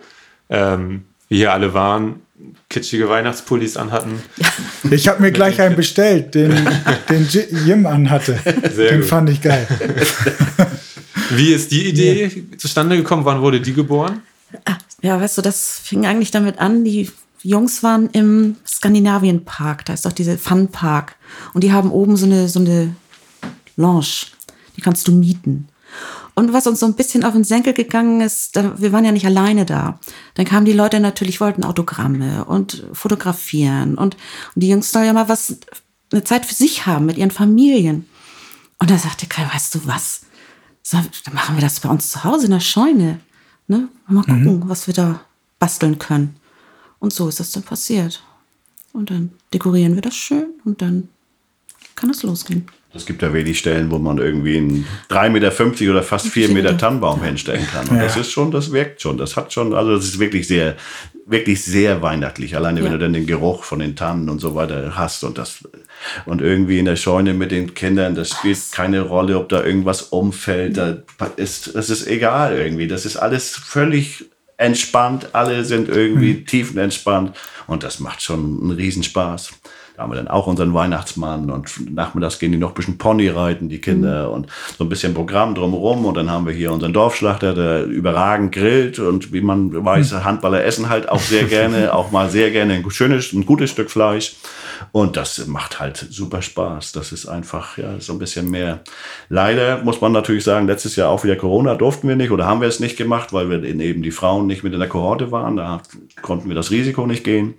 [0.49, 2.21] ähm, wie hier alle waren,
[2.69, 4.21] kitschige Weihnachtspullis anhatten.
[4.91, 6.53] Ich habe mir gleich einen bestellt, den,
[7.09, 8.39] den Ji- Jim anhatte.
[8.73, 9.09] Sehr den gut.
[9.09, 9.67] fand ich geil.
[11.31, 13.25] Wie ist die Idee zustande gekommen?
[13.25, 14.21] Wann wurde die geboren?
[15.01, 17.09] Ja, weißt du, das fing eigentlich damit an, die
[17.43, 21.15] Jungs waren im Skandinavien-Park, da ist doch diese Fun-Park.
[21.53, 22.95] Und die haben oben so eine, so eine
[23.75, 24.27] Lounge,
[24.77, 25.67] die kannst du mieten.
[26.37, 29.25] Und was uns so ein bisschen auf den Senkel gegangen ist, wir waren ja nicht
[29.25, 29.99] alleine da.
[30.35, 33.95] Dann kamen die Leute natürlich, wollten Autogramme und fotografieren.
[33.95, 34.15] Und,
[34.53, 35.57] und die Jungs sollen ja mal was,
[36.11, 38.05] eine Zeit für sich haben mit ihren Familien.
[38.77, 40.27] Und da sagte Kai, weißt du was?
[40.83, 43.19] So, dann machen wir das bei uns zu Hause in der Scheune.
[43.65, 43.89] Ne?
[44.07, 45.21] Mal gucken, was wir da
[45.57, 46.35] basteln können.
[46.99, 48.21] Und so ist das dann passiert.
[48.93, 51.09] Und dann dekorieren wir das schön und dann
[51.95, 52.67] kann es losgehen.
[52.93, 56.77] Es gibt ja wenig Stellen, wo man irgendwie einen 3,50 Meter oder fast 4 Meter
[56.77, 57.87] Tannenbaum hinstellen kann.
[57.89, 59.17] Und das ist schon, das wirkt schon.
[59.17, 60.75] Das hat schon, also das ist wirklich sehr,
[61.25, 62.55] wirklich sehr weihnachtlich.
[62.55, 62.93] Alleine wenn Ja.
[62.93, 65.67] du dann den Geruch von den Tannen und so weiter hast und das,
[66.25, 70.01] und irgendwie in der Scheune mit den Kindern, das spielt keine Rolle, ob da irgendwas
[70.03, 70.77] umfällt.
[70.77, 70.97] Da
[71.35, 72.87] ist, das ist egal irgendwie.
[72.87, 74.25] Das ist alles völlig
[74.55, 75.29] entspannt.
[75.33, 77.35] Alle sind irgendwie tiefenentspannt.
[77.67, 79.51] Und das macht schon einen Riesenspaß.
[79.97, 83.29] Da haben wir dann auch unseren Weihnachtsmann und nachmittags gehen die noch ein bisschen Pony
[83.29, 84.45] reiten, die Kinder, und
[84.77, 86.05] so ein bisschen Programm drumherum.
[86.05, 88.99] Und dann haben wir hier unseren Dorfschlachter, der überragend grillt.
[88.99, 92.91] Und wie man weiß, Handballer essen halt auch sehr gerne, auch mal sehr gerne ein
[92.91, 94.35] schönes, ein gutes Stück Fleisch.
[94.91, 96.91] Und das macht halt super Spaß.
[96.91, 98.81] Das ist einfach ja so ein bisschen mehr.
[99.29, 102.61] Leider muss man natürlich sagen, letztes Jahr auch wieder Corona durften wir nicht oder haben
[102.61, 105.57] wir es nicht gemacht, weil wir eben die Frauen nicht mit in der Kohorte waren.
[105.57, 105.81] Da
[106.21, 107.55] konnten wir das Risiko nicht gehen.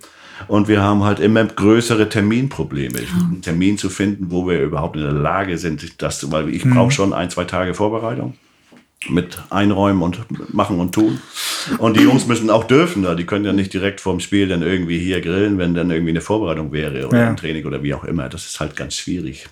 [0.47, 2.99] Und wir haben halt immer größere Terminprobleme.
[2.99, 6.91] Einen Termin zu finden, wo wir überhaupt in der Lage sind, das, weil ich brauche
[6.91, 8.35] schon ein, zwei Tage Vorbereitung
[9.07, 10.19] mit einräumen und
[10.53, 11.21] machen und tun.
[11.77, 13.15] Und die Jungs müssen auch dürfen da.
[13.15, 16.19] Die können ja nicht direkt vorm Spiel dann irgendwie hier grillen, wenn dann irgendwie eine
[16.19, 17.29] Vorbereitung wäre oder Ja.
[17.29, 18.27] ein Training oder wie auch immer.
[18.27, 19.47] Das ist halt ganz schwierig.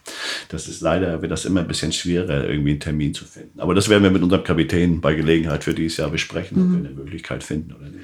[0.50, 3.58] Das ist leider, wird das immer ein bisschen schwerer, irgendwie einen Termin zu finden.
[3.62, 6.90] Aber das werden wir mit unserem Kapitän bei Gelegenheit für dieses Jahr besprechen, ob wir
[6.90, 7.97] eine Möglichkeit finden oder nicht.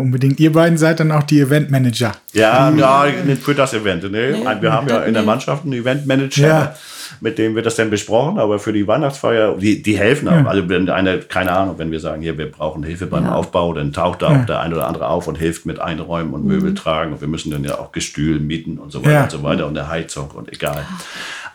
[0.00, 0.40] Unbedingt.
[0.40, 2.12] Ihr beiden seid dann auch die Eventmanager.
[2.32, 4.10] Ja, ja, nicht für das Event.
[4.10, 4.34] Ne?
[4.60, 6.74] Wir haben ja in der Mannschaft einen Eventmanager, Ja.
[7.20, 10.46] mit dem wird das dann besprochen, aber für die Weihnachtsfeier, die, die helfen auch.
[10.46, 13.92] Also wenn einer, keine Ahnung, wenn wir sagen, hier, wir brauchen Hilfe beim Aufbau, dann
[13.92, 17.12] taucht da auch der ein oder andere auf und hilft mit Einräumen und Möbel tragen.
[17.12, 19.22] Und wir müssen dann ja auch Gestühl mieten und so weiter Ja.
[19.24, 20.84] und so weiter und der Heizung und egal.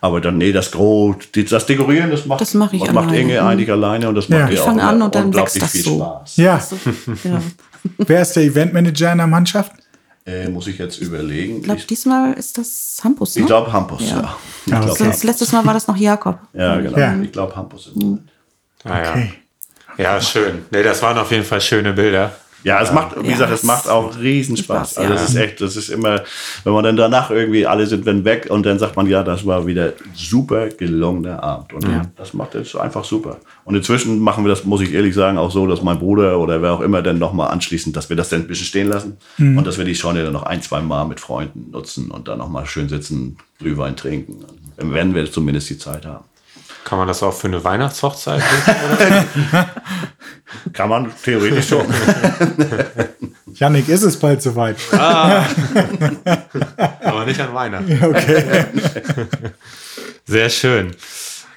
[0.02, 0.70] Aber dann, nee, das
[1.34, 3.18] die, das Dekorieren, das macht, Das mach ich macht alleine.
[3.22, 3.48] Inge Mhm.
[3.48, 4.40] eigentlich alleine und das Ja.
[4.40, 5.96] macht Ich ihr auch fang an und dann unglaublich wächst das viel so.
[5.98, 6.38] Spaß.
[6.38, 6.60] Ja.
[7.24, 7.42] Ja.
[7.98, 9.72] Wer ist der Eventmanager in der Mannschaft?
[10.26, 11.58] Äh, muss ich jetzt überlegen.
[11.58, 13.36] Ich glaube, diesmal ist das Hampus.
[13.36, 13.42] Ne?
[13.42, 14.22] ich glaube Hampus, ja.
[14.22, 14.38] Ja.
[14.66, 15.04] Ich glaub, okay.
[15.04, 16.40] Sonst letztes Mal war das noch Jakob.
[16.54, 16.98] Ja, genau.
[16.98, 17.16] Ja.
[17.22, 17.92] Ich glaube Hampus.
[17.94, 18.30] im Moment.
[18.84, 19.12] Ah, ja.
[19.12, 19.34] Okay.
[19.98, 20.66] ja, schön.
[20.72, 22.36] Nee, das waren auf jeden Fall schöne Bilder.
[22.66, 24.98] Ja, es macht, wie Ja, gesagt, es es macht auch riesen Spaß.
[24.98, 25.16] Also ja.
[25.16, 26.24] das ist echt, das ist immer,
[26.64, 29.46] wenn man dann danach irgendwie, alle sind dann weg und dann sagt man, ja, das
[29.46, 31.74] war wieder super gelungener Abend.
[31.74, 33.38] Und das macht jetzt einfach super.
[33.66, 36.60] Und inzwischen machen wir das, muss ich ehrlich sagen, auch so, dass mein Bruder oder
[36.64, 39.66] wer auch immer dann nochmal anschließend, dass wir das dann ein bisschen stehen lassen und
[39.68, 42.66] dass wir die Scheune dann noch ein, zwei Mal mit Freunden nutzen und dann nochmal
[42.66, 44.44] schön sitzen, Glühwein trinken.
[44.78, 46.26] Werden wir zumindest die Zeit haben.
[46.86, 49.26] Kann man das auch für eine Weihnachtshochzeit nutzen?
[50.74, 51.86] Kann man theoretisch schon.
[53.56, 54.78] Janik, ist es bald soweit?
[54.94, 55.48] Aber
[57.26, 58.00] nicht an Weihnachten.
[58.04, 58.66] Okay.
[60.26, 60.96] Sehr schön.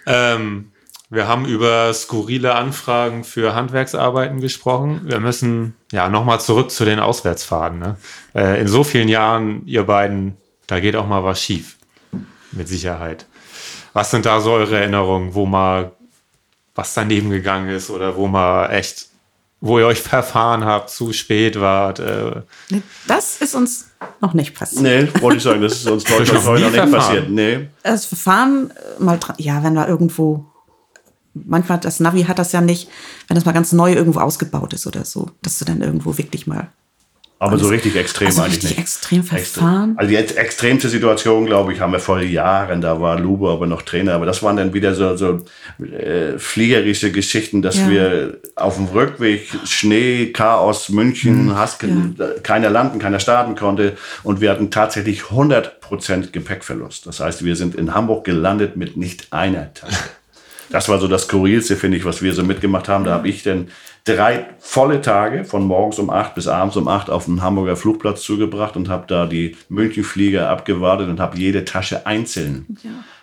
[0.06, 0.72] Ähm,
[1.10, 5.02] wir haben über skurrile Anfragen für Handwerksarbeiten gesprochen.
[5.04, 7.78] Wir müssen ja nochmal zurück zu den Auswärtsfahrten.
[7.78, 7.96] Ne?
[8.34, 11.76] Äh, in so vielen Jahren, ihr beiden, da geht auch mal was schief.
[12.52, 13.26] Mit Sicherheit.
[13.98, 15.90] Was sind da so eure Erinnerungen, wo mal
[16.76, 19.08] was daneben gegangen ist oder wo mal echt,
[19.60, 21.98] wo ihr euch verfahren habt, zu spät wart?
[21.98, 23.90] Äh, Nee, Das ist uns
[24.20, 24.82] noch nicht passiert.
[24.84, 26.90] nee, wollte ich sagen, das ist uns Nie noch nicht verfahren.
[26.92, 27.28] passiert.
[27.28, 27.68] Nee.
[27.82, 30.44] Das Verfahren äh, mal, ja, wenn wir irgendwo,
[31.34, 32.88] manchmal das Navi hat das ja nicht,
[33.26, 36.46] wenn das mal ganz neu irgendwo ausgebaut ist oder so, dass du dann irgendwo wirklich
[36.46, 36.68] mal.
[37.40, 38.78] Aber so richtig extrem also eigentlich richtig nicht.
[38.80, 39.94] extrem verfahren.
[39.96, 42.80] Also die ex- extremste Situation, glaube ich, haben wir vor Jahren.
[42.80, 44.14] Da war Lubo aber noch Trainer.
[44.14, 45.44] Aber das waren dann wieder so, so
[45.80, 47.88] äh, fliegerische Geschichten, dass Ja.
[47.90, 51.84] wir auf dem Rückweg Schnee, Chaos, München, Hask,
[52.42, 53.96] keiner landen, keiner starten konnte.
[54.24, 57.06] Und wir hatten tatsächlich 100% Gepäckverlust.
[57.06, 59.94] Das heißt, wir sind in Hamburg gelandet mit nicht einer Tasche.
[60.70, 63.04] Das war so das Skurrilste, finde ich, was wir so mitgemacht haben.
[63.04, 63.68] Da habe ich dann
[64.04, 68.22] drei volle Tage von morgens um acht bis abends um acht auf den Hamburger Flugplatz
[68.22, 72.66] zugebracht und habe da die Münchenflieger abgewartet und habe jede Tasche einzeln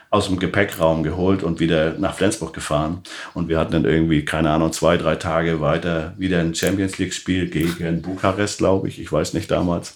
[0.10, 3.02] aus dem Gepäckraum geholt und wieder nach Flensburg gefahren.
[3.34, 7.50] Und wir hatten dann irgendwie, keine Ahnung, zwei, drei Tage weiter wieder ein Champions League-Spiel
[7.50, 9.00] gegen Bukarest, glaube ich.
[9.00, 9.96] Ich weiß nicht damals.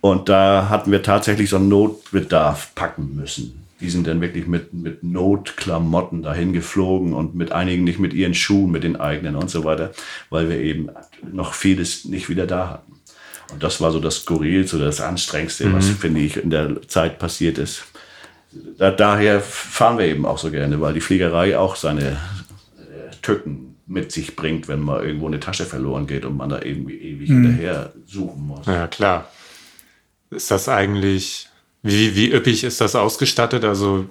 [0.00, 3.63] Und da hatten wir tatsächlich so einen Notbedarf packen müssen.
[3.84, 8.32] Die sind dann wirklich mit, mit Notklamotten dahin geflogen und mit einigen nicht mit ihren
[8.32, 9.92] Schuhen, mit den eigenen und so weiter,
[10.30, 10.88] weil wir eben
[11.30, 12.94] noch vieles nicht wieder da hatten.
[13.52, 17.18] Und das war so das Skurrilste oder das Anstrengendste, was, finde ich, in der Zeit
[17.18, 17.84] passiert ist.
[18.78, 23.76] Da, daher fahren wir eben auch so gerne, weil die Fliegerei auch seine äh, Tücken
[23.86, 27.28] mit sich bringt, wenn mal irgendwo eine Tasche verloren geht und man da irgendwie ewig
[27.28, 28.64] hinterher suchen muss.
[28.64, 29.28] Ja, klar.
[30.30, 31.48] Ist das eigentlich,
[31.84, 33.64] wie, wie üppig ist das ausgestattet?
[33.64, 34.06] Also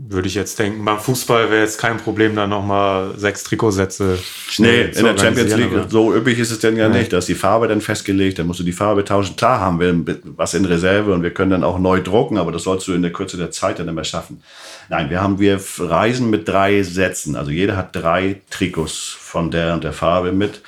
[0.00, 4.20] würde ich jetzt denken, beim Fußball wäre jetzt kein Problem, da nochmal sechs Trikotsätze Nee,
[4.48, 7.12] schnell zu in der Champions League, aber- so üppig ist es denn ja, nicht.
[7.12, 9.34] Da ist die Farbe dann festgelegt, dann musst du die Farbe tauschen.
[9.34, 12.62] Klar haben wir was in Reserve und wir können dann auch neu drucken, aber das
[12.62, 14.40] sollst du in der Kürze der Zeit dann immer schaffen.
[14.88, 17.34] Nein, wir haben, wir reisen mit drei Sätzen.
[17.34, 20.60] Also jeder hat drei Trikots von der und der Farbe mit.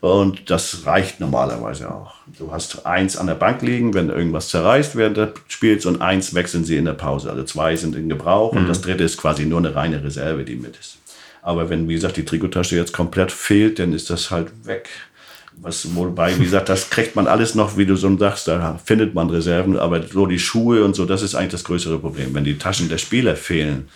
[0.00, 2.14] Und das reicht normalerweise auch.
[2.38, 6.34] Du hast eins an der Bank liegen, wenn irgendwas zerreißt während des Spiels und eins
[6.34, 7.30] wechseln sie in der Pause.
[7.30, 10.56] Also zwei sind in Gebrauch und das dritte ist quasi nur eine reine Reserve, die
[10.56, 10.98] mit ist.
[11.42, 14.88] Aber wenn, wie gesagt, die Trikottasche jetzt komplett fehlt, dann ist das halt weg.
[15.62, 19.14] Was, wobei, wie gesagt, das kriegt man alles noch, wie du so sagst, da findet
[19.14, 22.34] man Reserven, aber so die Schuhe und so, das ist eigentlich das größere Problem.
[22.34, 23.88] Wenn die Taschen der Spieler fehlen,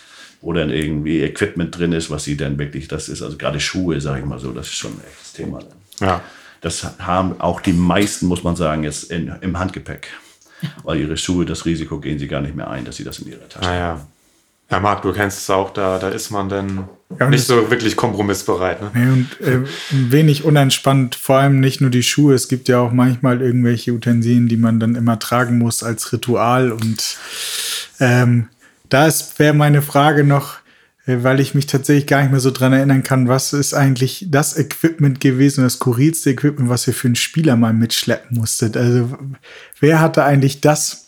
[0.53, 4.21] dann irgendwie Equipment drin ist, was sie dann wirklich, das ist also gerade Schuhe, sage
[4.21, 5.61] ich mal so, das ist schon ein echtes Thema.
[6.01, 6.21] Ja.
[6.61, 10.09] Das haben auch die meisten, muss man sagen, jetzt in, im Handgepäck.
[10.83, 13.29] Weil ihre Schuhe, das Risiko gehen sie gar nicht mehr ein, dass sie das in
[13.29, 13.75] ihrer Tasche haben.
[13.75, 14.07] Naja.
[14.71, 16.89] Ja, Marc, du kennst es auch, da, da ist man dann
[17.21, 18.81] Ja, nicht so wirklich kompromissbereit.
[18.81, 18.91] Ne?
[18.95, 22.79] Nee, und äh, ein wenig unentspannt, vor allem nicht nur die Schuhe, es gibt ja
[22.79, 26.73] auch manchmal irgendwelche Utensilien, die man dann immer tragen muss als Ritual.
[26.73, 27.19] Und
[28.01, 28.49] ähm,
[28.89, 29.09] da
[29.39, 30.57] wäre meine Frage noch,
[31.07, 34.26] äh, weil ich mich tatsächlich gar nicht mehr so dran erinnern kann, was ist eigentlich
[34.28, 38.76] das Equipment gewesen, das skurrilste Equipment, was ihr für einen Spieler mal mitschleppen musstet?
[38.76, 39.16] Also
[39.80, 41.01] wer hatte eigentlich das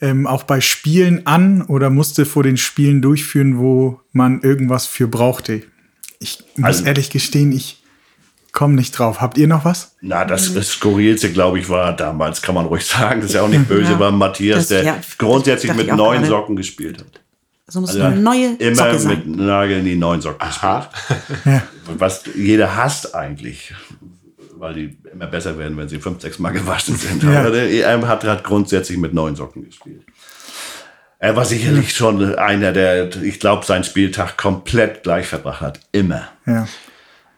[0.00, 5.08] ähm, auch bei Spielen an oder musste vor den Spielen durchführen, wo man irgendwas für
[5.08, 5.62] brauchte?
[6.18, 7.82] Ich muss Also- ehrlich gestehen, ich
[8.54, 9.20] komme nicht drauf.
[9.20, 9.96] Habt ihr noch was?
[10.00, 13.42] Na, das, das Skurrilste, glaube ich, war damals, kann man ruhig sagen, das ist ja
[13.42, 13.98] auch nicht böse, Ja.
[13.98, 16.26] war Matthias, Das- der ja, grundsätzlich mit neuen gerade.
[16.28, 17.20] Socken gespielt hat.
[17.66, 19.08] So muss Also eine neue immer Socke sein.
[19.26, 21.62] mit Nagel in die neuen Socken gespielt.
[21.98, 23.74] Was jeder hasst eigentlich,
[24.56, 27.22] weil die immer besser werden, wenn sie fünf, sechs Mal gewaschen sind.
[27.22, 27.40] Ja.
[27.40, 30.02] Aber der EM hat, hat grundsätzlich mit neuen Socken gespielt.
[31.18, 35.80] Er war sicherlich schon einer, der, ich glaube, seinen Spieltag komplett gleich verbracht hat.
[35.90, 36.28] Immer.
[36.46, 36.68] Ja.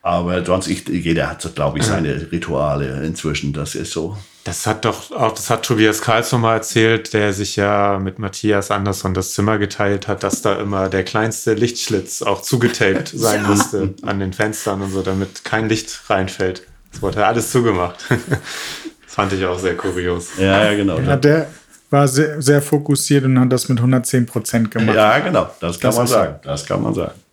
[0.06, 3.52] Aber sonst, ich, jeder hat so, glaube ich, seine Rituale inzwischen.
[3.52, 4.16] Das ist so.
[4.44, 8.70] Das hat doch auch, das hat Tobias Karlsson mal erzählt, der sich ja mit Matthias
[8.70, 13.94] Andersson das Zimmer geteilt hat, dass da immer der kleinste Lichtschlitz auch zugetaped sein musste
[14.02, 16.62] an den Fenstern und so, damit kein Licht reinfällt.
[16.92, 17.96] Das wurde ja alles zugemacht.
[18.08, 18.18] Das
[19.08, 20.28] fand ich auch sehr kurios.
[20.38, 21.00] Ja, ja, genau.
[21.00, 21.48] ja der
[21.90, 24.94] war sehr, sehr fokussiert und hat das mit 110 Prozent gemacht.
[24.94, 25.50] Ja, genau.
[25.58, 26.36] Das kann Das man sagen.
[26.44, 27.25] Das kann man sagen.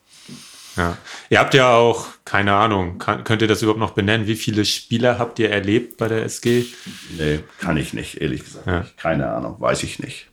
[0.75, 0.97] Ja.
[1.29, 4.27] Ihr habt ja auch, keine Ahnung, kann, könnt ihr das überhaupt noch benennen?
[4.27, 6.65] Wie viele Spieler habt ihr erlebt bei der SG?
[7.17, 8.67] Nee, kann ich nicht, ehrlich gesagt.
[8.67, 8.85] Ja.
[8.97, 10.27] Keine Ahnung, weiß ich nicht.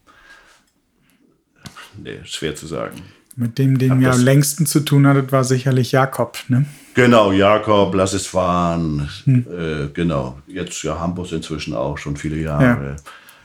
[2.03, 3.03] Nee, schwer zu sagen.
[3.37, 6.39] Mit dem, dem Hab ihr am längsten zu tun hattet, war sicherlich Jakob.
[6.49, 6.67] Ne?
[6.95, 9.09] Genau, Jakob, lass es fahren.
[9.25, 9.47] Hm.
[9.51, 10.39] Äh, genau.
[10.47, 12.97] Jetzt ja Hampus inzwischen auch schon viele Jahre.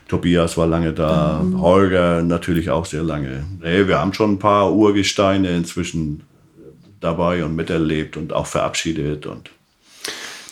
[0.08, 1.42] Tobias war lange da.
[1.56, 3.44] Holger natürlich auch sehr lange.
[3.60, 6.22] Nee, wir haben schon ein paar Urgesteine inzwischen
[7.06, 9.26] dabei und miterlebt und auch verabschiedet.
[9.26, 9.50] Und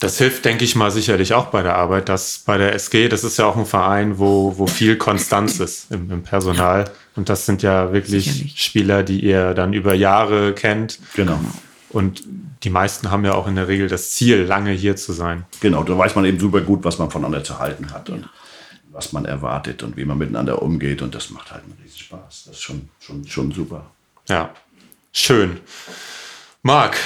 [0.01, 3.25] Das hilft, denke ich mal, sicherlich auch bei der Arbeit, dass bei der SG, das
[3.25, 6.91] ist ja auch ein Verein, wo, wo viel Konstanz ist im, im Personal.
[7.17, 8.61] Und das sind ja wirklich Sicherlich.
[8.61, 10.99] Spieler, die ihr dann über Jahre kennt.
[11.15, 11.39] genau.
[11.91, 12.25] Und
[12.65, 15.45] die meisten haben ja auch in der Regel das Ziel, lange hier zu sein.
[15.61, 18.29] Genau, da weiß man eben super gut, was man voneinander zu halten hat und
[18.91, 21.03] was man erwartet und wie man miteinander umgeht.
[21.03, 22.45] Und das macht halt einen riesen Spaß.
[22.47, 23.91] Das ist schon, schon, schon super.
[24.29, 24.51] Ja,
[25.13, 25.61] schön.
[26.67, 26.97] Marc,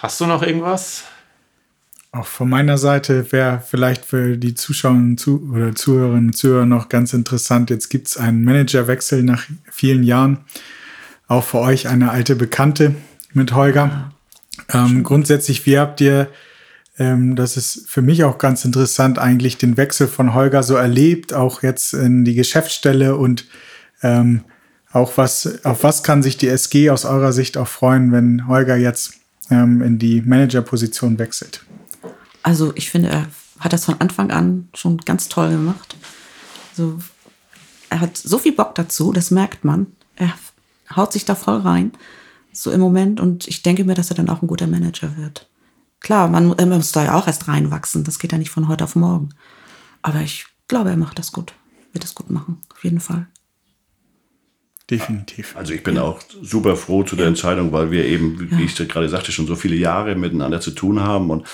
[0.00, 1.04] hast du noch irgendwas?
[2.12, 6.64] Auch von meiner Seite wäre vielleicht für die Zuschauer und zu oder Zuhörerinnen und Zuhörer
[6.64, 7.68] noch ganz interessant.
[7.68, 10.38] Jetzt gibt es einen Managerwechsel nach vielen Jahren.
[11.28, 12.94] Auch für euch eine alte Bekannte
[13.34, 14.14] mit Holger.
[14.72, 16.30] Ähm, grundsätzlich, wie habt ihr,
[16.98, 21.34] ähm, das ist für mich auch ganz interessant, eigentlich den Wechsel von Holger so erlebt,
[21.34, 23.46] auch jetzt in die Geschäftsstelle und
[24.02, 24.40] ähm,
[24.92, 28.76] auch was, auf was kann sich die SG aus eurer Sicht auch freuen, wenn Holger
[28.76, 29.14] jetzt
[29.50, 31.64] ähm, in die Managerposition wechselt?
[32.42, 33.26] Also ich finde, er
[33.60, 35.96] hat das von Anfang an schon ganz toll gemacht.
[36.70, 36.98] Also,
[37.90, 39.86] er hat so viel Bock dazu, das merkt man.
[40.16, 40.32] er
[40.94, 41.92] haut sich da voll rein,
[42.52, 43.20] so im Moment.
[43.20, 45.48] Und ich denke mir, dass er dann auch ein guter Manager wird.
[46.00, 48.04] Klar, man, er muss da ja auch erst reinwachsen.
[48.04, 49.30] Das geht ja nicht von heute auf morgen.
[50.02, 51.54] Aber ich glaube, er macht das gut.
[51.92, 53.28] Wird das gut machen, auf jeden Fall.
[54.90, 55.56] Definitiv.
[55.56, 58.66] Also ich bin auch super froh zu der Entscheidung, weil wir eben, wie Ja.
[58.66, 61.46] ich gerade sagte, schon so viele Jahre miteinander zu tun haben und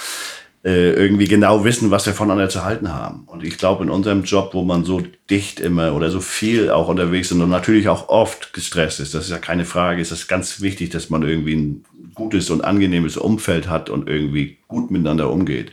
[0.65, 3.23] äh, irgendwie genau wissen, was wir voneinander zu halten haben.
[3.27, 6.89] Und ich glaube, in unserem Job, wo man so dicht immer oder so viel auch
[6.89, 10.27] unterwegs ist und natürlich auch oft gestresst ist, das ist ja keine Frage, ist das
[10.27, 15.31] ganz wichtig, dass man irgendwie ein gutes und angenehmes Umfeld hat und irgendwie gut miteinander
[15.31, 15.73] umgeht.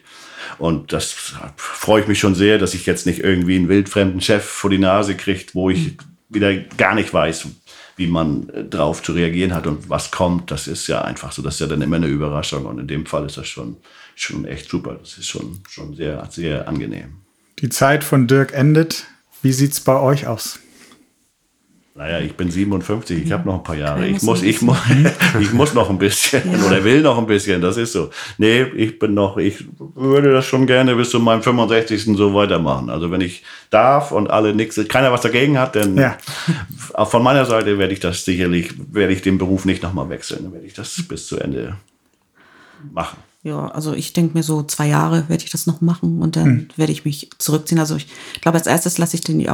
[0.60, 1.12] Und das
[1.58, 4.78] freue ich mich schon sehr, dass ich jetzt nicht irgendwie einen wildfremden Chef vor die
[4.78, 5.98] Nase kriegt, wo ich
[6.30, 7.48] wieder gar nicht weiß,
[7.98, 10.52] wie man äh, drauf zu reagieren hat und was kommt.
[10.52, 11.42] Das ist ja einfach so.
[11.42, 12.66] Das ist ja dann immer eine Überraschung.
[12.66, 13.78] Und in dem Fall ist das schon,
[14.16, 14.96] schon echt super.
[15.00, 17.22] Das ist schon, schon sehr, sehr angenehm.
[17.60, 19.06] Die Zeit von Dirk endet.
[19.42, 20.60] Wie sieht's bei euch aus?
[21.98, 24.06] Naja, ich bin 57, ich habe noch ein paar Jahre.
[24.06, 24.78] Ich muss, ich, muss,
[25.40, 28.10] ich muss noch ein bisschen oder will noch ein bisschen, das ist so.
[28.38, 32.04] Nee, ich bin noch, ich würde das schon gerne bis zu meinem 65.
[32.18, 32.90] so weitermachen.
[32.90, 36.18] Also wenn ich darf und alle nichts, keiner was dagegen hat, dann Ja.
[37.06, 40.44] von meiner Seite werde ich das sicherlich, werde ich den Beruf nicht nochmal wechseln.
[40.44, 41.78] Dann werde ich das bis zu Ende
[42.92, 43.20] machen.
[43.44, 46.68] Ja, also ich denke mir so zwei Jahre werde ich das noch machen und dann
[46.76, 47.80] werde ich mich zurückziehen.
[47.80, 48.08] Also ich
[48.42, 49.50] glaube, als erstes lasse ich den die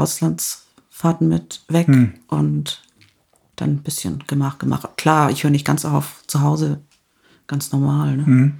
[1.01, 1.87] Auslandsfahrten mit weg
[2.27, 2.81] und
[3.55, 4.95] dann ein bisschen Gemach, Gemach.
[4.95, 6.81] Klar, ich höre nicht ganz auf zu Hause,
[7.47, 8.53] ganz normal, ne?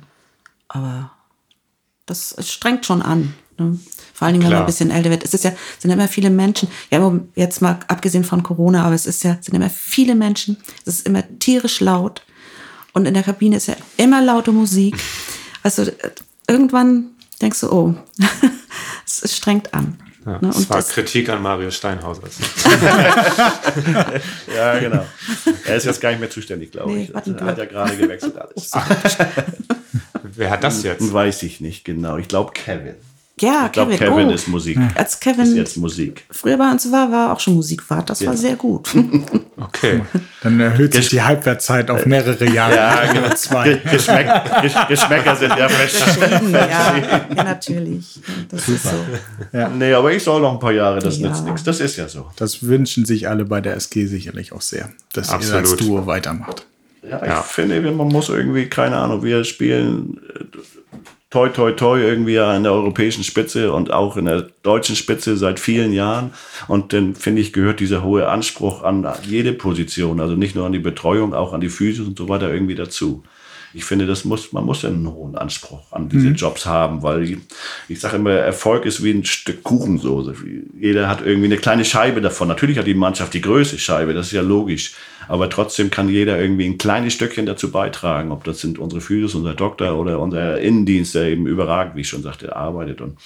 [0.68, 1.12] Aber
[2.06, 3.34] das strengt schon an.
[3.58, 3.78] Ne?
[4.14, 5.24] Vor allen Dingen, wenn man ein bisschen älter wird.
[5.24, 9.06] Es ist ja, sind immer viele Menschen, ja, jetzt mal abgesehen von Corona, aber es
[9.06, 12.24] ist ja, sind immer viele Menschen, es ist immer tierisch laut.
[12.94, 14.98] Und in der Kabine ist ja immer laute Musik.
[15.64, 16.12] Also äh,
[16.48, 17.12] irgendwann
[17.42, 17.96] denkst du, oh,
[19.06, 20.01] es, es strengt an.
[20.26, 20.40] Ja, Ne?
[20.42, 22.22] das war das, Kritik an Mario Steinhauser.
[24.56, 25.06] Ja, genau.
[25.66, 27.14] Er ist jetzt gar nicht mehr zuständig, glaube Nee, ich.
[27.14, 28.72] warten Er hat ja gerade gewechselt alles.
[30.24, 31.12] Wer hat das jetzt?
[31.12, 32.18] Weiß ich nicht genau.
[32.18, 32.96] Ich glaube Kevin.
[33.42, 34.78] Ja, Ich glaube, Kevin, Kevin oh, ist Musik.
[34.96, 36.24] als Ist Kevin jetzt Musik.
[36.32, 38.10] früher bei uns war, war auch schon Musikwart.
[38.10, 38.38] Das war Ja.
[38.38, 38.90] sehr gut.
[39.62, 40.02] Okay.
[40.42, 42.76] Dann erhöht sich die Halbwertszeit auf mehrere Jahre.
[42.76, 43.30] Ja, genau.
[43.36, 43.64] Zwei.
[43.76, 46.52] Ge- Geschmäck, Gesch- Geschmäcker sind ja verschieden.
[46.52, 48.20] ja, ja, natürlich.
[48.50, 48.90] Das ist so.
[49.78, 51.28] Nee, aber ich soll noch ein paar Jahre, das Ja.
[51.30, 51.64] nützt nichts.
[51.64, 52.26] Das ist ja so.
[52.38, 55.82] Das wünschen sich alle bei der SG sicherlich auch sehr, dass ihr als Absolut.
[55.82, 56.66] Duo weitermacht.
[57.08, 57.42] Ja, ich Ja.
[57.44, 60.44] finde, man muss irgendwie, keine Ahnung, wir spielen äh,
[61.32, 65.38] toi, toi, toi irgendwie ja in der europäischen Spitze und auch in der deutschen Spitze
[65.38, 66.32] seit vielen Jahren.
[66.68, 70.74] Und dann finde ich, gehört dieser hohe Anspruch an jede Position, also nicht nur an
[70.74, 73.24] die Betreuung, auch an die Physis und so weiter irgendwie dazu.
[73.74, 77.24] Ich finde, das muss, man muss ja einen hohen Anspruch an diese Jobs haben, weil
[77.24, 77.38] ich,
[77.88, 80.36] ich sage immer, Erfolg ist wie ein Stück Kuchensoße.
[80.80, 82.48] Jeder hat irgendwie eine kleine Scheibe davon.
[82.48, 84.94] Natürlich hat die Mannschaft die größte Scheibe, das ist ja logisch.
[85.28, 88.32] Aber trotzdem kann jeder irgendwie ein kleines Stückchen dazu beitragen.
[88.32, 92.10] Ob das sind unsere Physios, unser Doktor oder unser Innendienst, der eben überragend, wie ich
[92.10, 93.00] schon sagte, arbeitet.
[93.00, 93.18] Und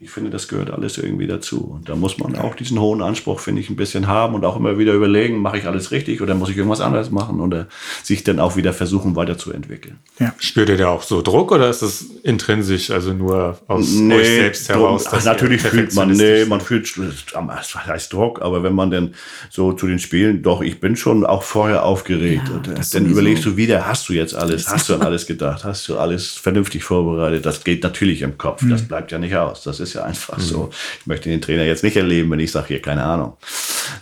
[0.00, 1.60] ich finde, das gehört alles irgendwie dazu.
[1.76, 4.56] Und da muss man auch diesen hohen Anspruch, finde ich, ein bisschen haben und auch
[4.56, 7.66] immer wieder überlegen, mache ich alles richtig oder muss ich irgendwas anderes machen oder
[8.02, 9.98] sich dann auch wieder versuchen, weiterzuentwickeln.
[10.18, 10.34] Ja.
[10.38, 14.68] Spürt ihr da auch so Druck oder ist das intrinsisch, also nur aus euch selbst
[14.70, 15.04] Druck- heraus?
[15.04, 19.14] dass ihr natürlich fühlt man, nee, man fühlt, was heißt Druck, aber wenn man dann
[19.50, 22.42] so zu den Spielen, doch, ich bin schon auch vorher aufgeregt.
[22.48, 23.20] Ja, und äh, das dann sowieso.
[23.20, 26.34] überlegst du wieder, hast du jetzt alles, hast du an alles gedacht, hast du alles
[26.34, 27.46] vernünftig vorbereitet?
[27.46, 28.88] Das geht natürlich im Kopf, das Mhm.
[28.88, 29.62] bleibt ja nicht aus.
[29.62, 30.70] Das ist ja einfach so.
[31.00, 33.36] Ich möchte den Trainer jetzt nicht erleben, wenn ich sage, hier, keine Ahnung.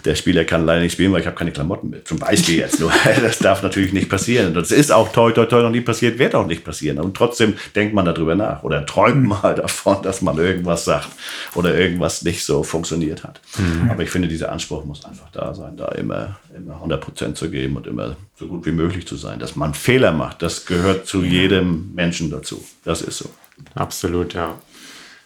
[0.04, 2.06] Der Spieler kann leider nicht spielen, weil ich habe keine Klamotten mit.
[2.06, 2.92] Zum Beispiel jetzt nur.
[3.26, 4.54] Das darf natürlich nicht passieren.
[4.54, 6.98] Das ist auch toi, toi, toi noch nie passiert, wird auch nicht passieren.
[6.98, 11.08] Und trotzdem denkt man darüber nach oder träumt mal davon, dass man irgendwas sagt
[11.54, 13.40] oder irgendwas nicht so funktioniert hat.
[13.90, 17.50] Aber ich finde, dieser Anspruch muss einfach da sein, da immer, immer 100 Prozent zu
[17.50, 19.38] geben und immer so gut wie möglich zu sein.
[19.38, 22.64] Dass man Fehler macht, das gehört zu jedem Menschen dazu.
[22.84, 23.30] Das ist so.
[23.74, 24.54] Absolut, ja.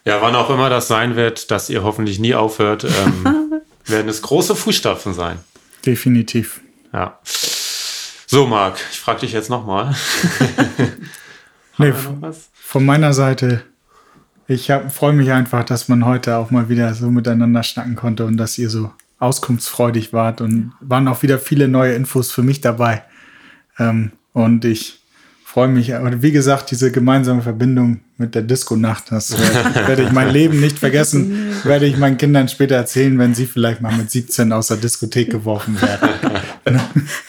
[0.04, 4.22] Ja, wann auch immer das sein wird, dass ihr hoffentlich nie aufhört, ähm, werden es
[4.22, 5.38] große Fußstapfen sein.
[5.84, 6.60] Definitiv.
[6.92, 7.18] Ja.
[7.24, 9.94] So, Marc, ich frage dich jetzt nochmal.
[11.78, 12.50] Nee, was?
[12.52, 13.62] von meiner Seite,
[14.46, 18.36] ich freue mich einfach, dass man heute auch mal wieder so miteinander schnacken konnte und
[18.36, 23.02] dass ihr so auskunftsfreudig wart und waren auch wieder viele neue Infos für mich dabei.
[23.78, 24.99] Ähm, und ich
[25.50, 29.36] freue mich, aber wie gesagt, diese gemeinsame Verbindung mit der Disco-Nacht, das
[29.86, 33.80] werde ich mein Leben nicht vergessen, werde ich meinen Kindern später erzählen, wenn sie vielleicht
[33.80, 36.80] mal mit 17 aus der Diskothek geworfen werden.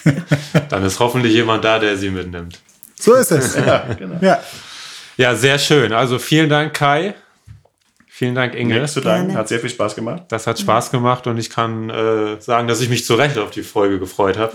[0.69, 2.59] Dann ist hoffentlich jemand da, der sie mitnimmt.
[2.99, 3.55] So ist es.
[3.55, 4.17] Ja, genau.
[4.21, 4.39] Ja,
[5.17, 5.91] Ja, sehr schön.
[5.91, 7.15] Also vielen Dank, Kai.
[8.07, 8.75] Vielen Dank, Inge.
[8.75, 9.35] Nichts zu danken.
[9.35, 10.25] Hat sehr viel Spaß gemacht.
[10.27, 13.49] Das hat Spaß gemacht und ich kann äh, sagen, dass ich mich zu Recht auf
[13.49, 14.53] die Folge gefreut habe,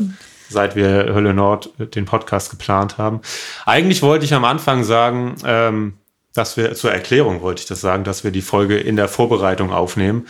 [0.49, 3.21] seit wir Hölle Nord äh, den Podcast geplant haben.
[3.65, 5.95] Eigentlich wollte ich am Anfang sagen, ähm,
[6.35, 9.73] dass wir zur Erklärung wollte ich das sagen, dass wir die Folge in der Vorbereitung
[9.73, 10.27] aufnehmen.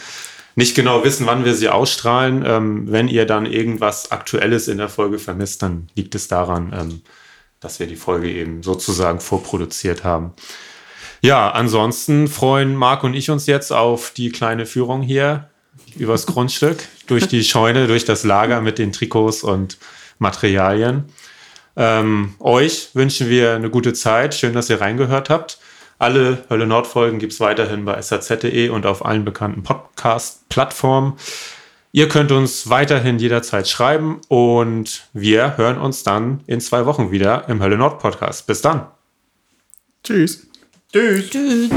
[0.55, 2.43] Nicht genau wissen, wann wir sie ausstrahlen.
[2.47, 7.03] Ähm, wenn ihr dann irgendwas Aktuelles in der Folge vermisst, dann liegt es daran, ähm,
[7.61, 10.33] dass wir die Folge eben sozusagen vorproduziert haben.
[11.21, 15.51] Ja, ansonsten freuen Marc und ich uns jetzt auf die kleine Führung hier
[15.97, 19.79] übers Grundstück, durch die Scheune, durch das Lager mit den Trikots und
[20.19, 21.05] Materialien.
[21.77, 24.35] Ähm, euch wünschen wir eine gute Zeit.
[24.35, 25.59] Schön, dass ihr reingehört habt.
[25.99, 31.15] Alle Hölle Nord Folgen gibt es weiterhin bei saz.de und auf allen bekannten Podcast-Plattformen.
[31.93, 37.49] Ihr könnt uns weiterhin jederzeit schreiben und wir hören uns dann in zwei Wochen wieder
[37.49, 38.47] im Hölle Nord Podcast.
[38.47, 38.87] Bis dann.
[40.05, 40.47] Tschüss.
[40.93, 41.31] Tschüss.
[41.31, 41.71] Tschüss.